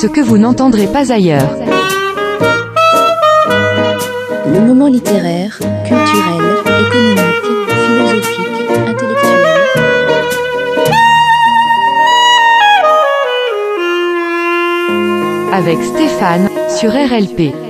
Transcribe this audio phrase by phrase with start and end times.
[0.00, 1.58] ce que vous n'entendrez pas ailleurs.
[4.46, 7.44] Le moment littéraire, culturel, économique,
[7.84, 9.44] philosophique, intellectuel.
[15.52, 17.69] Avec Stéphane sur RLP.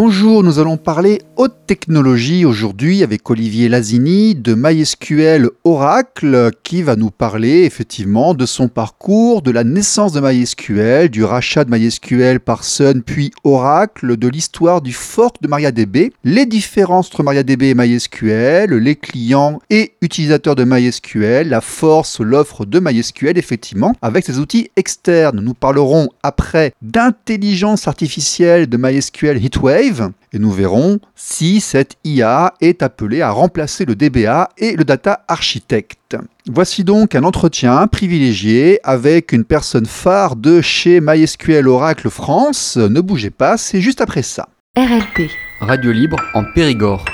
[0.00, 6.94] Bonjour, nous allons parler haute technologie aujourd'hui avec Olivier Lazini de MySQL Oracle qui va
[6.94, 12.38] nous parler effectivement de son parcours, de la naissance de MySQL, du rachat de MySQL
[12.38, 17.74] par Sun puis Oracle, de l'histoire du fork de MariaDB, les différences entre MariaDB et
[17.74, 24.38] MySQL, les clients et utilisateurs de MySQL, la force, l'offre de MySQL effectivement avec ses
[24.38, 25.40] outils externes.
[25.40, 29.87] Nous parlerons après d'intelligence artificielle de MySQL Heatwave
[30.32, 35.24] et nous verrons si cette IA est appelée à remplacer le DBA et le Data
[35.28, 36.16] Architect.
[36.50, 42.76] Voici donc un entretien privilégié avec une personne phare de chez MySQL Oracle France.
[42.76, 44.48] Ne bougez pas, c'est juste après ça.
[44.76, 45.30] RLP.
[45.60, 47.04] Radio libre en Périgord.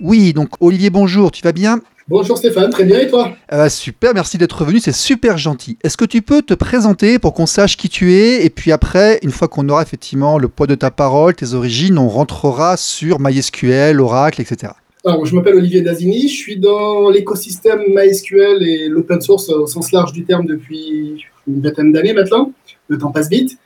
[0.00, 1.80] Oui, donc Olivier, bonjour, tu vas bien?
[2.14, 3.32] Bonjour Stéphane, très bien et toi?
[3.54, 5.78] Euh, Super, merci d'être venu, c'est super gentil.
[5.82, 9.18] Est-ce que tu peux te présenter pour qu'on sache qui tu es et puis après,
[9.22, 13.18] une fois qu'on aura effectivement le poids de ta parole, tes origines, on rentrera sur
[13.18, 14.74] MySQL, Oracle, etc.
[15.06, 19.90] Alors, je m'appelle Olivier Dazini, je suis dans l'écosystème MySQL et l'open source au sens
[19.90, 22.52] large du terme depuis une vingtaine d'années maintenant.
[22.88, 23.56] Le temps passe vite.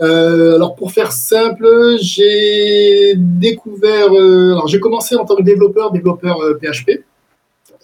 [0.00, 1.66] Euh, alors pour faire simple,
[2.00, 7.02] j'ai découvert, euh, alors j'ai commencé en tant que développeur, développeur euh, PHP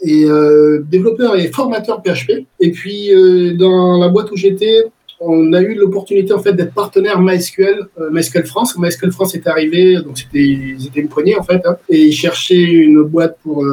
[0.02, 2.46] et euh, développeur et formateur PHP.
[2.60, 4.84] Et puis euh, dans la boîte où j'étais,
[5.20, 8.76] on a eu l'opportunité en fait d'être partenaire MySQL, euh, MySQL France.
[8.76, 12.12] MySQL France est arrivé, donc c'était ils étaient une poignée en fait, hein, et ils
[12.12, 13.64] cherchaient une boîte pour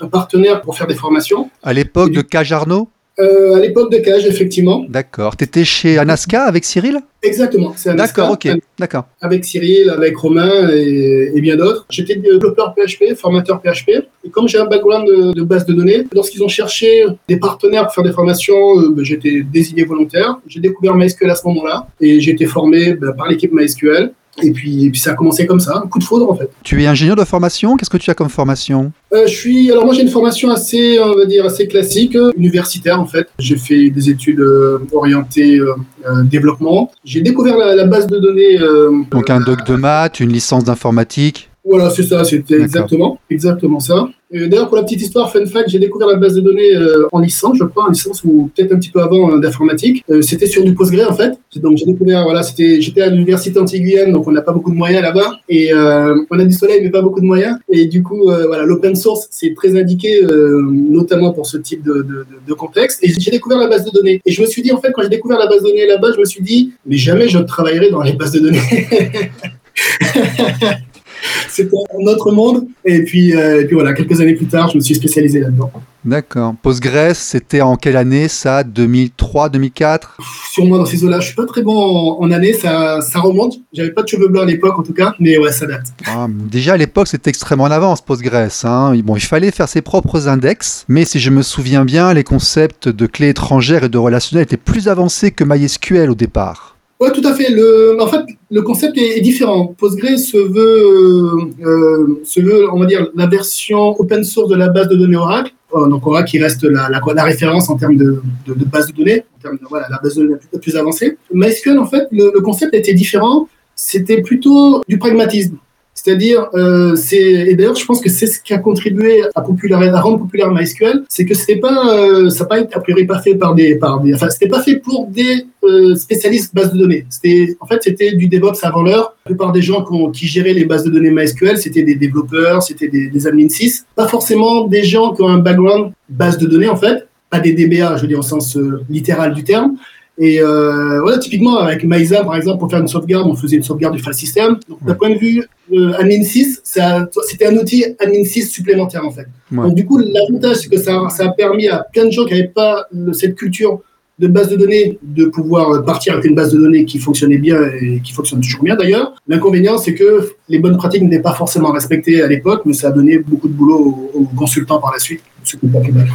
[0.00, 1.50] un partenaire pour faire des formations.
[1.62, 2.88] À l'époque de Cajarno?
[3.20, 4.84] Euh, à l'époque de Cage, effectivement.
[4.88, 5.36] D'accord.
[5.36, 6.98] T'étais chez Anaska avec Cyril?
[7.22, 7.74] Exactement.
[7.84, 8.48] D'accord, ok.
[8.78, 9.04] D'accord.
[9.20, 11.84] Avec Cyril, avec Romain et, et bien d'autres.
[11.90, 13.90] J'étais développeur PHP, formateur PHP.
[14.24, 17.84] Et comme j'ai un background de, de base de données, lorsqu'ils ont cherché des partenaires
[17.84, 20.38] pour faire des formations, euh, ben, j'étais désigné volontaire.
[20.46, 24.12] J'ai découvert MySQL à ce moment-là et j'ai été formé ben, par l'équipe MySQL.
[24.42, 26.48] Et puis, et puis ça a commencé comme ça, un coup de foudre en fait.
[26.62, 29.84] Tu es ingénieur de formation Qu'est-ce que tu as comme formation Euh, je suis, alors
[29.84, 33.26] moi j'ai une formation assez, on va dire assez classique, euh, universitaire en fait.
[33.38, 35.74] J'ai fait des études euh, orientées euh,
[36.08, 36.90] euh, développement.
[37.04, 38.58] J'ai découvert la, la base de données.
[38.60, 43.80] euh, Donc un doc de maths, une licence d'informatique Voilà, c'est ça, c'était exactement, exactement
[43.80, 44.08] ça.
[44.32, 47.18] D'ailleurs, pour la petite histoire, fun fact, j'ai découvert la base de données euh, en
[47.18, 50.04] licence, je crois, en licence ou peut-être un petit peu avant euh, d'informatique.
[50.08, 51.32] Euh, c'était sur du Postgre en fait.
[51.56, 54.76] Donc j'ai découvert, voilà, c'était, j'étais à l'université anti-Guyane, donc on n'a pas beaucoup de
[54.76, 57.58] moyens là-bas, et euh, on a du soleil mais pas beaucoup de moyens.
[57.68, 61.94] Et du coup, voilà, l'open source c'est très indiqué, euh, notamment pour ce type de,
[61.94, 63.00] de, de- de contexte.
[63.02, 64.20] Et j'ai découvert la base de données.
[64.24, 66.12] Et je me suis dit en fait, quand j'ai découvert la base de données là-bas,
[66.14, 68.60] je me suis dit, mais jamais je travaillerai dans les bases de données.
[71.48, 72.66] C'était un autre monde.
[72.84, 75.70] Et puis, euh, et puis voilà, quelques années plus tard, je me suis spécialisé là-dedans.
[76.04, 76.54] D'accord.
[76.62, 78.64] Postgres, c'était en quelle année ça?
[78.64, 80.16] 2003, 2004
[80.50, 83.58] Sûrement dans ces eaux-là, je suis pas très bon en, en année, ça, ça remonte.
[83.74, 85.92] J'avais pas de cheveux blancs à l'époque en tout cas, mais ouais, ça date.
[86.06, 88.48] Ah, Déjà à l'époque, c'était extrêmement en avance, Postgres.
[88.64, 88.96] Hein.
[89.04, 92.88] Bon, il fallait faire ses propres index, mais si je me souviens bien, les concepts
[92.88, 96.76] de clés étrangères et de relationnel étaient plus avancés que MySQL au départ.
[97.00, 97.50] Ouais, tout à fait.
[97.50, 99.74] Le, en fait, le concept est, différent.
[99.78, 104.56] Postgre se veut, euh, euh, se veut, on va dire, la version open source de
[104.56, 105.52] la base de données Oracle.
[105.74, 108.88] Euh, donc Oracle qui reste la, la, la référence en termes de, de, de, base
[108.88, 111.16] de données, en termes de voilà, la base de données la plus, la plus avancée.
[111.32, 113.48] MySQL, en fait, le, le concept était différent.
[113.74, 115.56] C'était plutôt du pragmatisme.
[116.02, 120.50] C'est-à-dire, euh, et d'ailleurs, je pense que c'est ce qui a contribué à, rendre populaire
[120.50, 124.14] MySQL, c'est que c'était pas, euh, ça pas été a fait par des, par des,
[124.14, 127.04] enfin, c'était pas fait pour des euh, spécialistes bases de données.
[127.10, 129.14] C'était, en fait, c'était du DevOps avant l'heure.
[129.26, 132.88] La plupart des gens qui, géraient les bases de données MySQL, c'était des développeurs, c'était
[132.88, 136.68] des, des admin 6, pas forcément des gens qui ont un background base de données
[136.68, 139.76] en fait, pas des DBA, je veux dire au sens euh, littéral du terme.
[140.22, 143.62] Et euh, voilà, typiquement, avec Maïsa, par exemple, pour faire une sauvegarde, on faisait une
[143.62, 144.58] sauvegarde du file system.
[144.68, 149.10] Donc, d'un point de vue euh, admin 6, c'était un outil admin 6 supplémentaire, en
[149.10, 149.26] fait.
[149.50, 149.62] Ouais.
[149.62, 152.34] Donc, du coup, l'avantage, c'est que ça, ça, a permis à plein de gens qui
[152.34, 153.80] n'avaient pas le, cette culture
[154.18, 157.58] de base de données de pouvoir partir avec une base de données qui fonctionnait bien
[157.80, 159.14] et qui fonctionne toujours bien d'ailleurs.
[159.26, 162.90] L'inconvénient, c'est que les bonnes pratiques n'étaient pas forcément respectées à l'époque, mais ça a
[162.90, 165.22] donné beaucoup de boulot aux, aux consultants par la suite.
[165.44, 166.08] Ce qui n'est pas plus mal.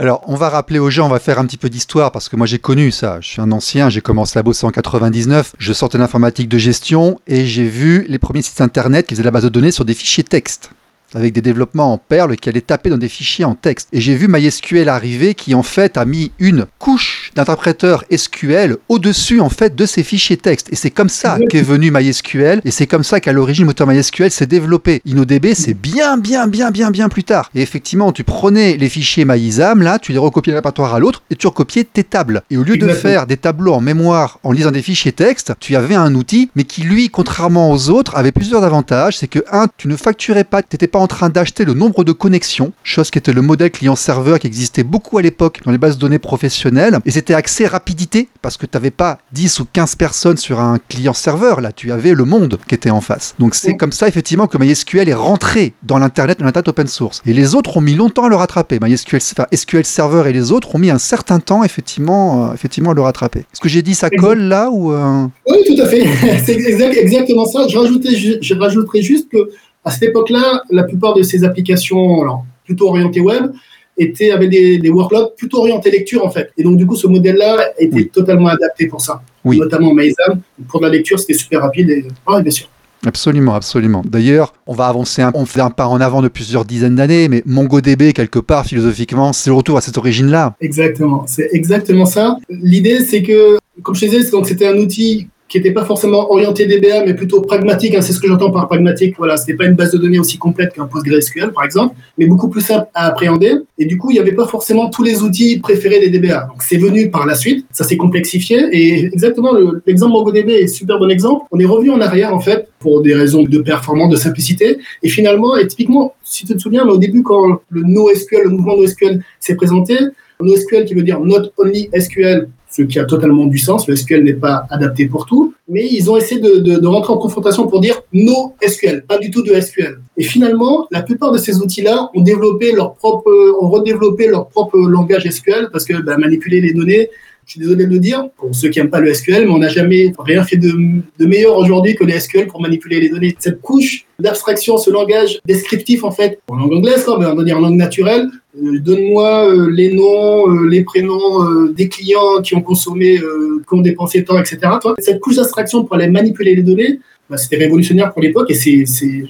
[0.00, 2.36] Alors, on va rappeler aux gens, on va faire un petit peu d'histoire parce que
[2.36, 3.18] moi j'ai connu ça.
[3.20, 5.52] Je suis un ancien, j'ai commencé à bosser en 99.
[5.58, 9.30] Je sortais d'informatique de gestion et j'ai vu les premiers sites internet qui faisaient la
[9.30, 10.70] base de données sur des fichiers texte.
[11.14, 13.88] Avec des développements en Perl qui allaient taper dans des fichiers en texte.
[13.92, 19.40] Et j'ai vu MySQL arriver qui en fait a mis une couche d'interpréteur SQL au-dessus
[19.40, 20.68] en fait de ces fichiers texte.
[20.72, 23.86] Et c'est comme ça qu'est venu MySQL et c'est comme ça qu'à l'origine le moteur
[23.86, 25.02] MySQL s'est développé.
[25.06, 27.50] InnoDB c'est bien bien bien bien bien plus tard.
[27.54, 31.22] Et effectivement tu prenais les fichiers MyISAM là, tu les recopiais d'un répertoire à l'autre
[31.30, 32.42] et tu recopiais tes tables.
[32.50, 35.76] Et au lieu de faire des tableaux en mémoire en lisant des fichiers texte, tu
[35.76, 39.18] avais un outil mais qui lui contrairement aux autres avait plusieurs avantages.
[39.18, 42.04] C'est que un, tu ne facturais pas, tu n'étais pas en train d'acheter le nombre
[42.04, 45.78] de connexions, chose qui était le modèle client-serveur qui existait beaucoup à l'époque dans les
[45.78, 46.98] bases de données professionnelles.
[47.06, 50.78] Et c'était accès rapidité parce que tu n'avais pas 10 ou 15 personnes sur un
[50.88, 51.60] client-serveur.
[51.60, 53.34] Là, tu avais le monde qui était en face.
[53.38, 57.22] Donc c'est comme ça effectivement que MySQL est rentré dans l'Internet, dans l'Internet open source.
[57.26, 58.78] Et les autres ont mis longtemps à le rattraper.
[58.80, 62.90] MySQL, enfin, SQL Server et les autres ont mis un certain temps effectivement, euh, effectivement
[62.90, 63.40] à le rattraper.
[63.40, 66.04] Est-ce que j'ai dit ça colle là ou euh, Oui, tout à fait.
[66.44, 67.66] c'est exact- exactement ça.
[67.68, 69.50] Je, rajoutais, ju- je rajouterais juste que
[69.84, 73.52] à cette époque-là, la plupart de ces applications, alors, plutôt orientées web,
[73.96, 76.50] étaient avec des, des workloads plutôt orientés lecture en fait.
[76.56, 78.08] Et donc du coup, ce modèle-là était Oui.
[78.08, 79.22] totalement adapté pour ça.
[79.44, 79.58] Oui.
[79.58, 80.40] Notamment MySam.
[80.68, 81.90] Pour la lecture, c'était super rapide.
[81.90, 82.04] Et...
[82.26, 82.68] Ah, oui, bien sûr.
[83.06, 84.02] Absolument, absolument.
[84.06, 87.28] D'ailleurs, on va avancer, un, on fait un pas en avant de plusieurs dizaines d'années,
[87.28, 90.54] mais MongoDB, quelque part, philosophiquement, c'est le retour à cette origine-là.
[90.60, 92.36] Exactement, c'est exactement ça.
[92.50, 97.04] L'idée, c'est que, comme je disais, c'était un outil qui n'était pas forcément orienté DBA,
[97.04, 97.94] mais plutôt pragmatique.
[97.96, 99.16] hein, c'est ce que j'entends par pragmatique.
[99.18, 102.48] Voilà, c'était pas une base de données aussi complète qu'un PostgreSQL, par exemple, mais beaucoup
[102.48, 103.54] plus simple à appréhender.
[103.76, 106.46] Et du coup, il n'y avait pas forcément tous les outils préférés des DBA.
[106.50, 107.66] Donc, c'est venu par la suite.
[107.72, 108.68] Ça s'est complexifié.
[108.70, 111.44] Et exactement, le- l'exemple MongoDB est super bon exemple.
[111.50, 114.78] On est revenu en arrière, en fait, pour des raisons de performance, de simplicité.
[115.02, 118.50] Et finalement, et typiquement, si tu te souviens, mais au début, quand le NoSQL, le
[118.50, 119.96] mouvement NoSQL s'est présenté,
[120.40, 123.86] NoSQL qui veut dire Not Only SQL, ce qui a totalement du sens.
[123.88, 127.12] Le SQL n'est pas adapté pour tout, mais ils ont essayé de, de- de rentrer
[127.12, 130.00] en confrontation pour dire No SQL, pas du tout de SQL.
[130.16, 133.30] Et finalement, la plupart de ces outils-là ont développé leur propre,
[133.60, 137.10] ont redéveloppé leur propre langage SQL parce que bah, manipuler les données.
[137.50, 139.58] Je suis désolé de le dire, pour ceux qui n'aiment pas le SQL, mais on
[139.58, 140.72] n'a jamais rien fait de,
[141.18, 143.34] meilleur aujourd'hui que le SQL pour manipuler les données.
[143.40, 147.74] Cette couche d'abstraction, ce langage descriptif, en fait, en langue anglaise, mais on en langue
[147.74, 153.74] naturelle, euh, donne-moi euh, les noms, euh, les prénoms des clients qui ont consommé, qui
[153.74, 154.58] ont dépensé tant, etc.
[155.00, 158.84] Cette couche d'abstraction pour aller manipuler les données, bah, c'était révolutionnaire pour l'époque et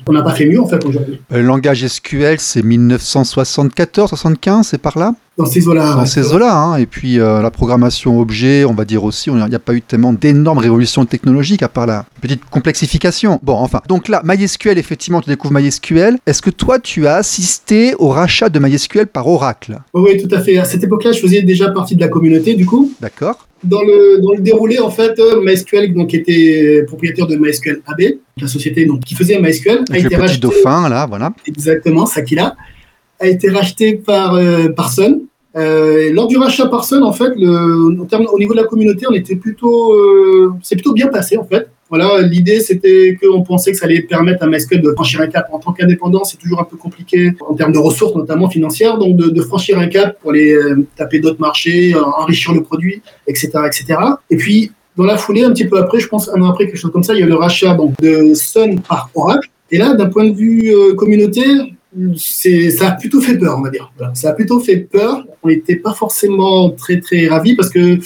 [0.06, 1.20] on n'a pas fait mieux en fait aujourd'hui.
[1.30, 5.14] Langage SQL, c'est 1974, 75, c'est par là?
[5.40, 5.94] Dans ces eaux-là.
[5.94, 6.54] Dans ces eaux-là.
[6.54, 6.76] hein.
[6.76, 9.82] Et puis euh, la programmation objet, on va dire aussi, il n'y a pas eu
[9.82, 13.40] tellement d'énormes révolutions technologiques à part la petite complexification.
[13.42, 13.80] Bon, enfin.
[13.88, 16.18] Donc là, MySQL, effectivement, tu découvres MySQL.
[16.26, 19.78] Est-ce que toi, tu as assisté au rachat de MySQL par Oracle?
[19.94, 20.58] Oui, oui, tout à fait.
[20.58, 22.92] À cette époque-là, je faisais déjà partie de la communauté du coup.
[23.00, 27.80] D'accord Dans le, dans le déroulé, en fait, euh, MySQL, donc, était propriétaire de MySQL
[27.86, 28.00] AB,
[28.40, 31.32] la société donc, qui faisait MySQL, a Avec le été petit racheté, dauphin, là, voilà.
[31.46, 32.56] exactement, ça qu'il a,
[33.20, 35.20] a été racheté par, euh, par Sun.
[35.56, 38.66] Euh, lors du rachat par Sun, en fait, le, en termes- au niveau de la
[38.66, 41.68] communauté, on était plutôt, euh, c'est plutôt bien passé, en fait.
[41.88, 45.48] Voilà, l'idée, c'était qu'on pensait que ça allait permettre à MySQL de franchir un cap.
[45.52, 49.16] En tant qu'indépendant, c'est toujours un peu compliqué en termes de ressources, notamment financières, donc
[49.16, 53.50] de, de franchir un cap pour aller euh, taper d'autres marchés, enrichir le produit, etc.,
[53.66, 53.98] etc.
[54.30, 56.78] Et puis, dans la foulée, un petit peu après, je pense un an après, quelque
[56.78, 59.48] chose comme ça, il y a le rachat donc, de Sun par Oracle.
[59.72, 61.42] Et là, d'un point de vue euh, communauté,
[62.16, 63.92] ça a plutôt fait peur, on va dire.
[64.14, 65.24] Ça a plutôt fait peur.
[65.42, 67.98] On n'était pas forcément très, très ravis parce que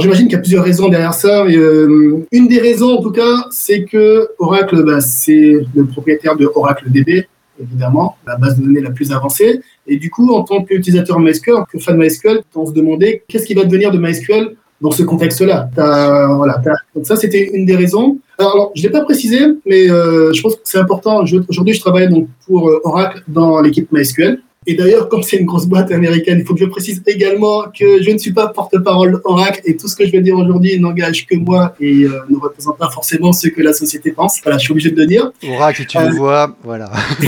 [0.00, 1.44] j'imagine qu'il y a plusieurs raisons derrière ça.
[1.44, 6.50] Euh, une des raisons, en tout cas, c'est que Oracle, bah, c'est le propriétaire de
[6.54, 7.26] Oracle DB,
[7.60, 9.60] évidemment, la base de données la plus avancée.
[9.86, 13.54] Et du coup, en tant qu'utilisateur MySQL, que fan MySQL, on se demandait qu'est-ce qui
[13.54, 15.70] va devenir de MySQL dans ce contexte-là.
[15.76, 16.60] Voilà,
[16.94, 18.18] donc ça, c'était une des raisons.
[18.38, 21.22] Alors, je ne l'ai pas précisé, mais euh, je pense que c'est important.
[21.48, 24.42] Aujourd'hui, je travaille donc pour euh, Oracle dans l'équipe MySQL.
[24.66, 28.00] Et d'ailleurs, comme c'est une grosse boîte américaine, il faut que je précise également que
[28.02, 31.26] je ne suis pas porte-parole Oracle et tout ce que je vais dire aujourd'hui n'engage
[31.26, 34.40] que moi et euh, ne représente pas forcément ce que la société pense.
[34.42, 35.32] Voilà, je suis obligé de le dire.
[35.48, 36.08] Oracle, tu Euh.
[36.08, 36.90] le vois, voilà.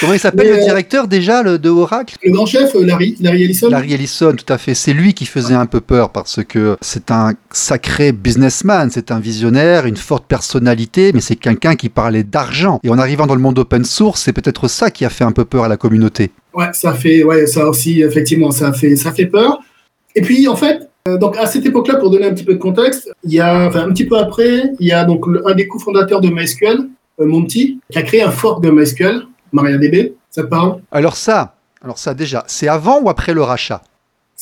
[0.00, 2.16] Comment il s'appelle le euh, directeur déjà le, de Oracle?
[2.24, 4.74] Le grand chef, euh, Larry, Larry Ellison, Larry Ellison, tout à fait.
[4.74, 9.18] C'est lui qui faisait un peu peur parce que c'est un sacré businessman, c'est un
[9.20, 12.78] visionnaire, une forte personnalité, mais c'est quelqu'un qui parlait d'argent.
[12.82, 15.32] Et en arrivant dans le monde open source, c'est peut-être ça qui a fait un
[15.32, 16.30] peu peur à la communauté.
[16.54, 19.58] Ouais, ça fait, ouais, ça aussi, effectivement, ça fait, ça fait peur.
[20.14, 22.58] Et puis, en fait, euh, donc à cette époque-là, pour donner un petit peu de
[22.58, 25.54] contexte, il y a, enfin, un petit peu après, il y a donc le- un
[25.54, 26.88] des cofondateurs de MySQL,
[27.20, 30.14] euh, Monty, qui a créé un fork de MySQL, MariaDB.
[30.30, 30.80] Ça te parle?
[30.90, 33.82] Alors ça, alors ça déjà, c'est avant ou après le rachat?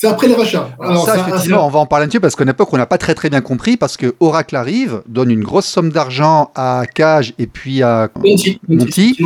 [0.00, 0.70] C'est après les rachats.
[0.80, 2.86] Alors, ça, effectivement, on va en parler un petit peu parce qu'à l'époque, on n'a
[2.86, 6.84] pas très très bien compris parce que Oracle arrive, donne une grosse somme d'argent à
[6.94, 8.58] Cage et puis à Monty.
[8.66, 9.18] Monty,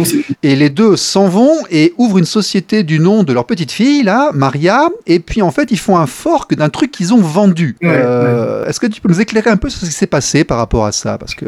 [0.43, 4.03] et les deux s'en vont et ouvrent une société du nom de leur petite fille,
[4.03, 7.77] là, Maria, et puis en fait, ils font un fork d'un truc qu'ils ont vendu.
[7.81, 10.43] Ouais, Euh, Est-ce que tu peux nous éclairer un peu sur ce qui s'est passé
[10.43, 11.19] par rapport à ça?
[11.19, 11.47] Parce que...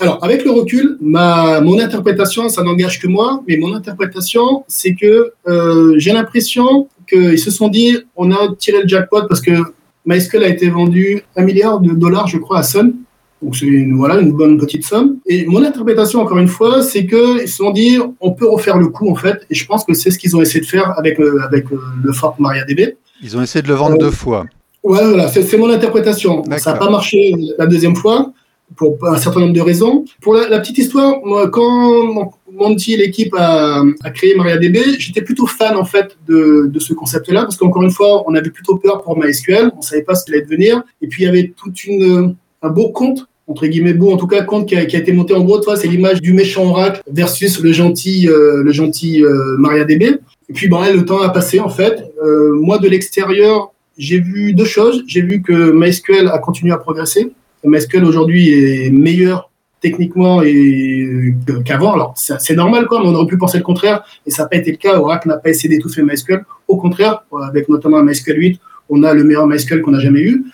[0.00, 4.96] Alors, avec le recul, ma, mon interprétation, ça n'engage que moi, mais mon interprétation, c'est
[4.96, 9.52] que euh, j'ai l'impression qu'ils se sont dit, on a tiré le jackpot parce que
[10.06, 12.94] MySQL a été vendu un milliard de dollars, je crois, à Sun.
[13.42, 15.16] Donc, c'est une, voilà, une bonne petite somme.
[15.26, 18.88] Et mon interprétation, encore une fois, c'est qu'ils se sont dit, on peut refaire le
[18.88, 19.38] coup, en fait.
[19.50, 21.78] Et je pense que c'est ce qu'ils ont essayé de faire avec, le- avec euh,
[22.02, 22.96] le fork MariaDB.
[23.22, 24.46] Ils ont essayé de le vendre Euh, deux fois.
[24.82, 26.40] Ouais, voilà, c'est c'est mon interprétation.
[26.42, 26.58] D'accord.
[26.60, 28.32] Ça n'a pas marché la deuxième fois
[28.76, 30.04] pour un certain nombre de raisons.
[30.20, 33.82] Pour la, la petite histoire, moi, quand Monty l'équipe a,
[34.14, 38.34] créé MariaDB, j'étais plutôt fan en fait de, ce concept-là parce qu'encore une fois, on
[38.34, 41.26] avait plutôt peur pour MySQL, on savait pas ce qu'il allait devenir, et puis il
[41.26, 44.76] y avait toute une un beau compte entre guillemets beau en tout cas compte qui
[44.76, 45.34] a, été monté.
[45.34, 49.56] En gros toi c'est l'image du méchant Oracle versus le gentil euh, le gentil euh,
[49.58, 50.02] MariaDB
[50.48, 52.02] et puis bon le temps a passé en fait.
[52.22, 55.04] Euh, moi de l'extérieur j'ai vu deux choses.
[55.06, 57.32] J'ai vu que MySQL a continué à progresser.
[57.64, 59.50] MySQL aujourd'hui est meilleur
[59.84, 61.34] techniquement et
[61.66, 61.92] qu'avant.
[61.92, 64.56] Alors c'est normal quoi, mais on aurait pu penser le contraire et ça n'a pas
[64.56, 64.98] été le cas.
[64.98, 66.42] Oracle n'a pas essayé d'étouffer MySQL.
[66.68, 70.44] Au contraire, avec notamment MySQL 8, on a le meilleur MySQL qu'on a jamais eu.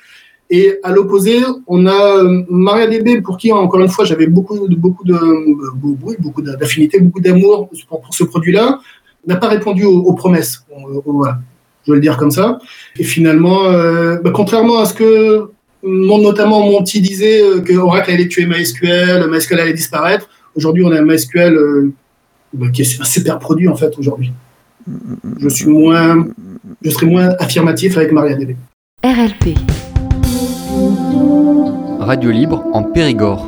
[0.53, 5.05] Et à l'opposé, on a euh, MariaDB pour qui encore une fois j'avais beaucoup beaucoup
[5.05, 8.81] de euh, beaucoup d'affinité, beaucoup d'amour pour, ce produit-là,
[9.29, 10.67] n'a pas répondu aux, promesses.
[11.07, 11.39] Voilà
[11.87, 12.59] je vais le dire comme ça.
[12.99, 15.51] Et finalement, euh, bah, contrairement à ce que
[15.83, 21.01] notamment Monty disait euh, que Oracle allait tuer MySQL, MySQL allait disparaître, aujourd'hui on a
[21.01, 21.93] MySQL euh,
[22.53, 24.33] bah, qui est un super produit en fait aujourd'hui.
[25.39, 26.27] Je suis moins,
[26.83, 28.57] je serai moins affirmatif avec MariaDB.
[29.05, 29.57] RLP.
[32.01, 33.47] Radio libre en Périgord.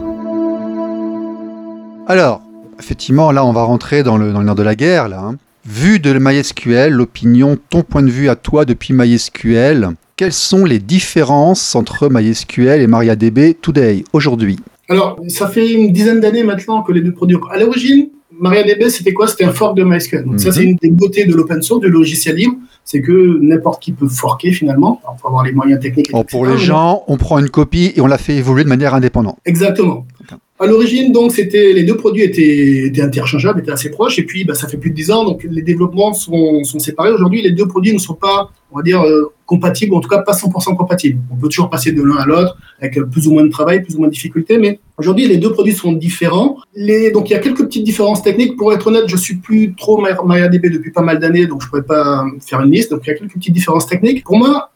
[2.06, 2.42] Alors,
[2.78, 5.20] effectivement, là, on va rentrer dans le, dans le nerf de la guerre, là.
[5.20, 5.36] hein.
[5.64, 10.78] Vu de MySQL, l'opinion, ton point de vue à toi depuis MySQL, quelles sont les
[10.78, 16.92] différences entre MySQL et MariaDB today, aujourd'hui Alors, ça fait une dizaine d'années maintenant que
[16.92, 17.36] les deux produits.
[17.50, 19.26] À l'origine, MariaDB, c'était quoi?
[19.28, 20.24] C'était un fork de MySQL.
[20.24, 20.52] Donc, ça, Mhm.
[20.54, 22.56] c'est une des beautés de l'open source, du logiciel libre.
[22.84, 25.00] C'est que n'importe qui peut forker finalement.
[25.04, 26.10] Il faut avoir les moyens techniques.
[26.10, 28.94] Bon, Pour les gens, on prend une copie et on la fait évoluer de manière
[28.94, 29.38] indépendante.
[29.44, 30.06] Exactement.
[30.58, 34.18] À l'origine, donc, c'était les deux produits étaient, étaient interchangeables, étaient assez proches.
[34.18, 37.10] Et puis, bah, ça fait plus de 10 ans, donc les développements sont, sont séparés.
[37.12, 40.08] Aujourd'hui, les deux produits ne sont pas, on va dire, euh, compatibles, ou en tout
[40.08, 41.20] cas pas 100% compatibles.
[41.30, 43.94] On peut toujours passer de l'un à l'autre avec plus ou moins de travail, plus
[43.94, 46.56] ou moins de difficultés, mais aujourd'hui, les deux produits sont différents.
[47.14, 48.56] Donc, il y a quelques petites différences techniques.
[48.56, 51.88] Pour être honnête, je suis plus trop MariaDB depuis pas mal d'années, donc je pourrais
[51.96, 52.90] pas faire une liste.
[52.92, 54.24] Donc, il y a quelques petites différences techniques.
[54.24, 54.70] Pour moi,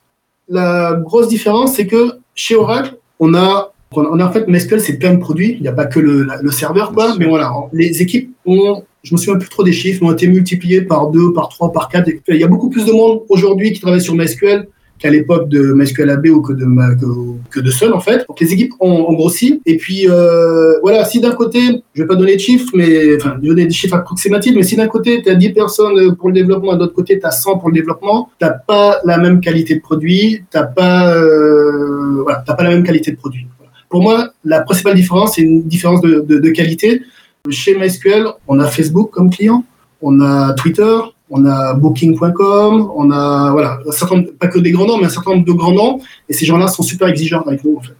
[0.49, 2.02] la grosse différence, c'est que
[2.35, 5.55] chez Oracle, on a on a, en fait MySQL, c'est plein de produits.
[5.59, 7.14] Il n'y a pas que le, la- le serveur, quoi.
[7.19, 10.83] Mais voilà, les équipes ont, je me souviens plus trop des chiffres, ont été multipliées
[10.83, 12.11] par deux, par trois, par quatre.
[12.28, 14.66] Il y a beaucoup plus de monde aujourd'hui qui travaille sur MySQL
[14.99, 17.07] qu'à l'époque de MySQL AB ou que de, que,
[17.50, 18.25] que de Sun, en fait.
[18.26, 19.61] Donc les équipes ont, ont grossi.
[19.66, 21.61] Et puis, euh, voilà, si d'un côté,
[21.95, 24.87] je vais pas donner de chiffres, mais, enfin, donner des chiffres approximatifs, mais si d'un
[24.88, 27.59] côté, tu as 10 personnes pour le développement, et de l'autre côté, tu as 100
[27.59, 32.55] pour le développement, tu pas la même qualité de produit, tu pas, euh, voilà, t'as
[32.55, 33.47] pas la même qualité de produit.
[33.88, 37.02] Pour moi, la principale différence, c'est une différence de, qualité.
[37.50, 39.64] Chez MySQL, on a Facebook comme client,
[40.02, 40.99] on a Twitter,
[41.31, 45.11] on a Booking.com, on a voilà, un certain pas que des grands noms, mais un
[45.11, 46.00] certain nombre de grands noms.
[46.28, 47.97] Et ces gens-là sont super exigeants avec nous, en fait.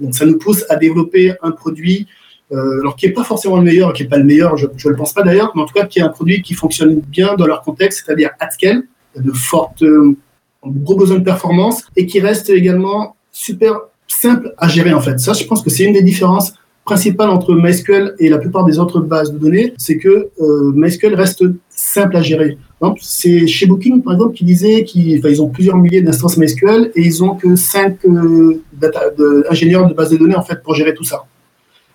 [0.00, 2.06] Donc ça nous pousse à développer un produit,
[2.52, 4.90] euh, alors qui n'est pas forcément le meilleur, qui n'est pas le meilleur, je ne
[4.90, 7.34] le pense pas d'ailleurs, mais en tout cas qui est un produit qui fonctionne bien
[7.36, 8.82] dans leur contexte, c'est-à-dire at scale,
[9.16, 10.16] de fortes, euh,
[10.64, 13.78] gros besoins de performance, et qui reste également super
[14.20, 15.18] simple à gérer en fait.
[15.18, 16.52] Ça, je pense que c'est une des différences
[16.84, 21.14] principales entre MySQL et la plupart des autres bases de données, c'est que euh, MySQL
[21.14, 22.58] reste simple à gérer.
[23.00, 27.02] C'est chez Booking, par exemple, qui disait qu'ils ils ont plusieurs milliers d'instances MySQL et
[27.02, 30.74] ils ont que cinq euh, data, de, ingénieurs de base de données en fait pour
[30.74, 31.24] gérer tout ça.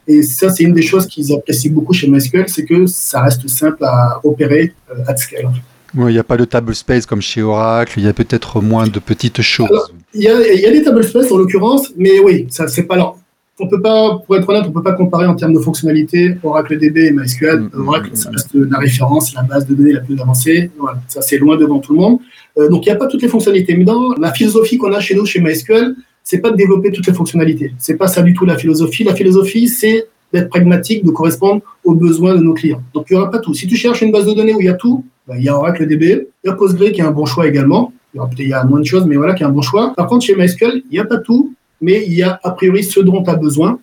[0.08, 3.48] Et ça, c'est une des choses qu'ils apprécient beaucoup chez MySQL, c'est que ça reste
[3.50, 5.50] simple à opérer euh, at scale.
[5.96, 8.62] Ouais, Il n'y a pas de table space comme chez Oracle, il y a peut-être
[8.62, 9.94] moins de petites choses.
[10.14, 12.84] Il y, a, il y a des table space en l'occurrence, mais oui, ça c'est
[12.84, 13.14] pas là.
[13.58, 16.78] On peut pas, pour être honnête, on peut pas comparer en termes de fonctionnalité Oracle
[16.78, 17.70] DB et MySQL.
[17.74, 20.72] Mm, Oracle, ça reste la référence, la base de données la plus avancée.
[20.78, 22.20] Voilà, ça c'est loin devant tout le monde.
[22.58, 23.76] Euh, donc il n'y a pas toutes les fonctionnalités.
[23.78, 27.08] Mais dans la philosophie qu'on a chez nous, chez MySQL, c'est pas de développer toutes
[27.08, 27.74] les fonctionnalités.
[27.78, 29.06] C'est pas ça du tout la philosophie.
[29.06, 32.82] La philosophie, c'est d'être pragmatique, de correspondre aux besoins de nos clients.
[32.94, 33.54] Donc il n'y aura pas tout.
[33.54, 35.50] Si tu cherches une base de données où il y a tout, ben, il y
[35.50, 37.92] a Oracle DB, il y a Postgre qui est un bon choix également.
[38.14, 39.62] Il y, peut-être- il y a moins de choses, mais voilà, qui est un bon
[39.62, 39.94] choix.
[39.96, 42.84] Par contre, chez MySQL, il n'y a pas tout, mais il y a a priori
[42.84, 43.80] ce dont tu as besoin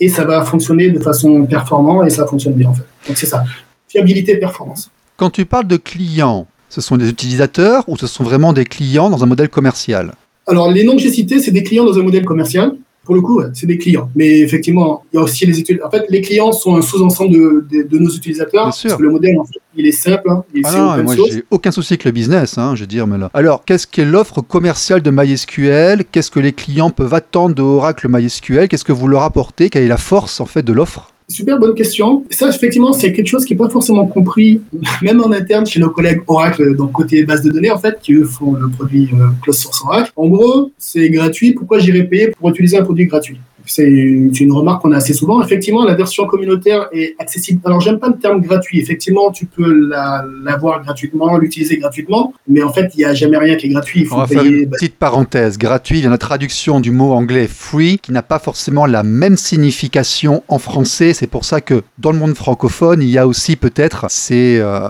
[0.00, 2.84] et ça va fonctionner de façon performante et ça fonctionne bien en fait.
[3.06, 3.44] Donc c'est ça.
[3.88, 4.90] Fiabilité et performance.
[5.16, 9.08] Quand tu parles de clients, ce sont des utilisateurs ou ce sont vraiment des clients
[9.08, 10.12] dans un modèle commercial?
[10.48, 12.72] Alors, les noms que j'ai cités, c'est des clients dans un modèle commercial.
[13.06, 14.10] Pour le coup, c'est des clients.
[14.14, 15.86] Mais effectivement, il y a aussi les utilisateurs.
[15.88, 18.64] En fait, les clients sont un sous-ensemble de, de- de nos utilisateurs.
[18.64, 18.90] Bien sûr.
[18.90, 20.28] Parce que le modèle, en fait, il est simple.
[20.28, 22.74] hein, il est Ah c'est non, open moi j'ai aucun souci avec le business, hein,
[22.74, 23.06] je veux dire.
[23.06, 23.30] Mais là.
[23.32, 26.04] Alors, qu'est-ce qu'est l'offre commerciale de MySQL?
[26.10, 28.68] Qu'est-ce que les clients peuvent attendre de Oracle MySQL?
[28.68, 29.70] Qu'est-ce que vous leur apportez?
[29.70, 31.12] Quelle est la force en fait de l'offre?
[31.28, 32.24] Super bonne question.
[32.30, 34.60] Ça, effectivement, c'est quelque chose qui n'est pas forcément compris,
[35.02, 38.12] même en interne chez nos collègues Oracle, donc côté base de données, en fait, qui
[38.14, 40.12] eux font le produit euh, close source Oracle.
[40.14, 41.52] En gros, c'est gratuit.
[41.52, 43.38] Pourquoi j'irais payer pour utiliser un produit gratuit?
[43.66, 45.42] C'est une, remarque qu'on a assez souvent.
[45.42, 47.60] Effectivement, la version communautaire est accessible.
[47.64, 48.80] Alors, j'aime pas le terme gratuit.
[48.80, 53.36] Effectivement, tu peux la- l'avoir gratuitement, l'utiliser gratuitement, mais en fait, il n'y a jamais
[53.38, 54.00] rien qui est gratuit.
[54.02, 54.62] Il On faut va faire payer.
[54.62, 55.58] une petite parenthèse.
[55.58, 59.36] Gratuit vient de la traduction du mot anglais free, qui n'a pas forcément la même
[59.36, 61.12] signification en français.
[61.12, 64.80] C'est pour ça que dans le monde francophone, il y a aussi peut-être ces, euh,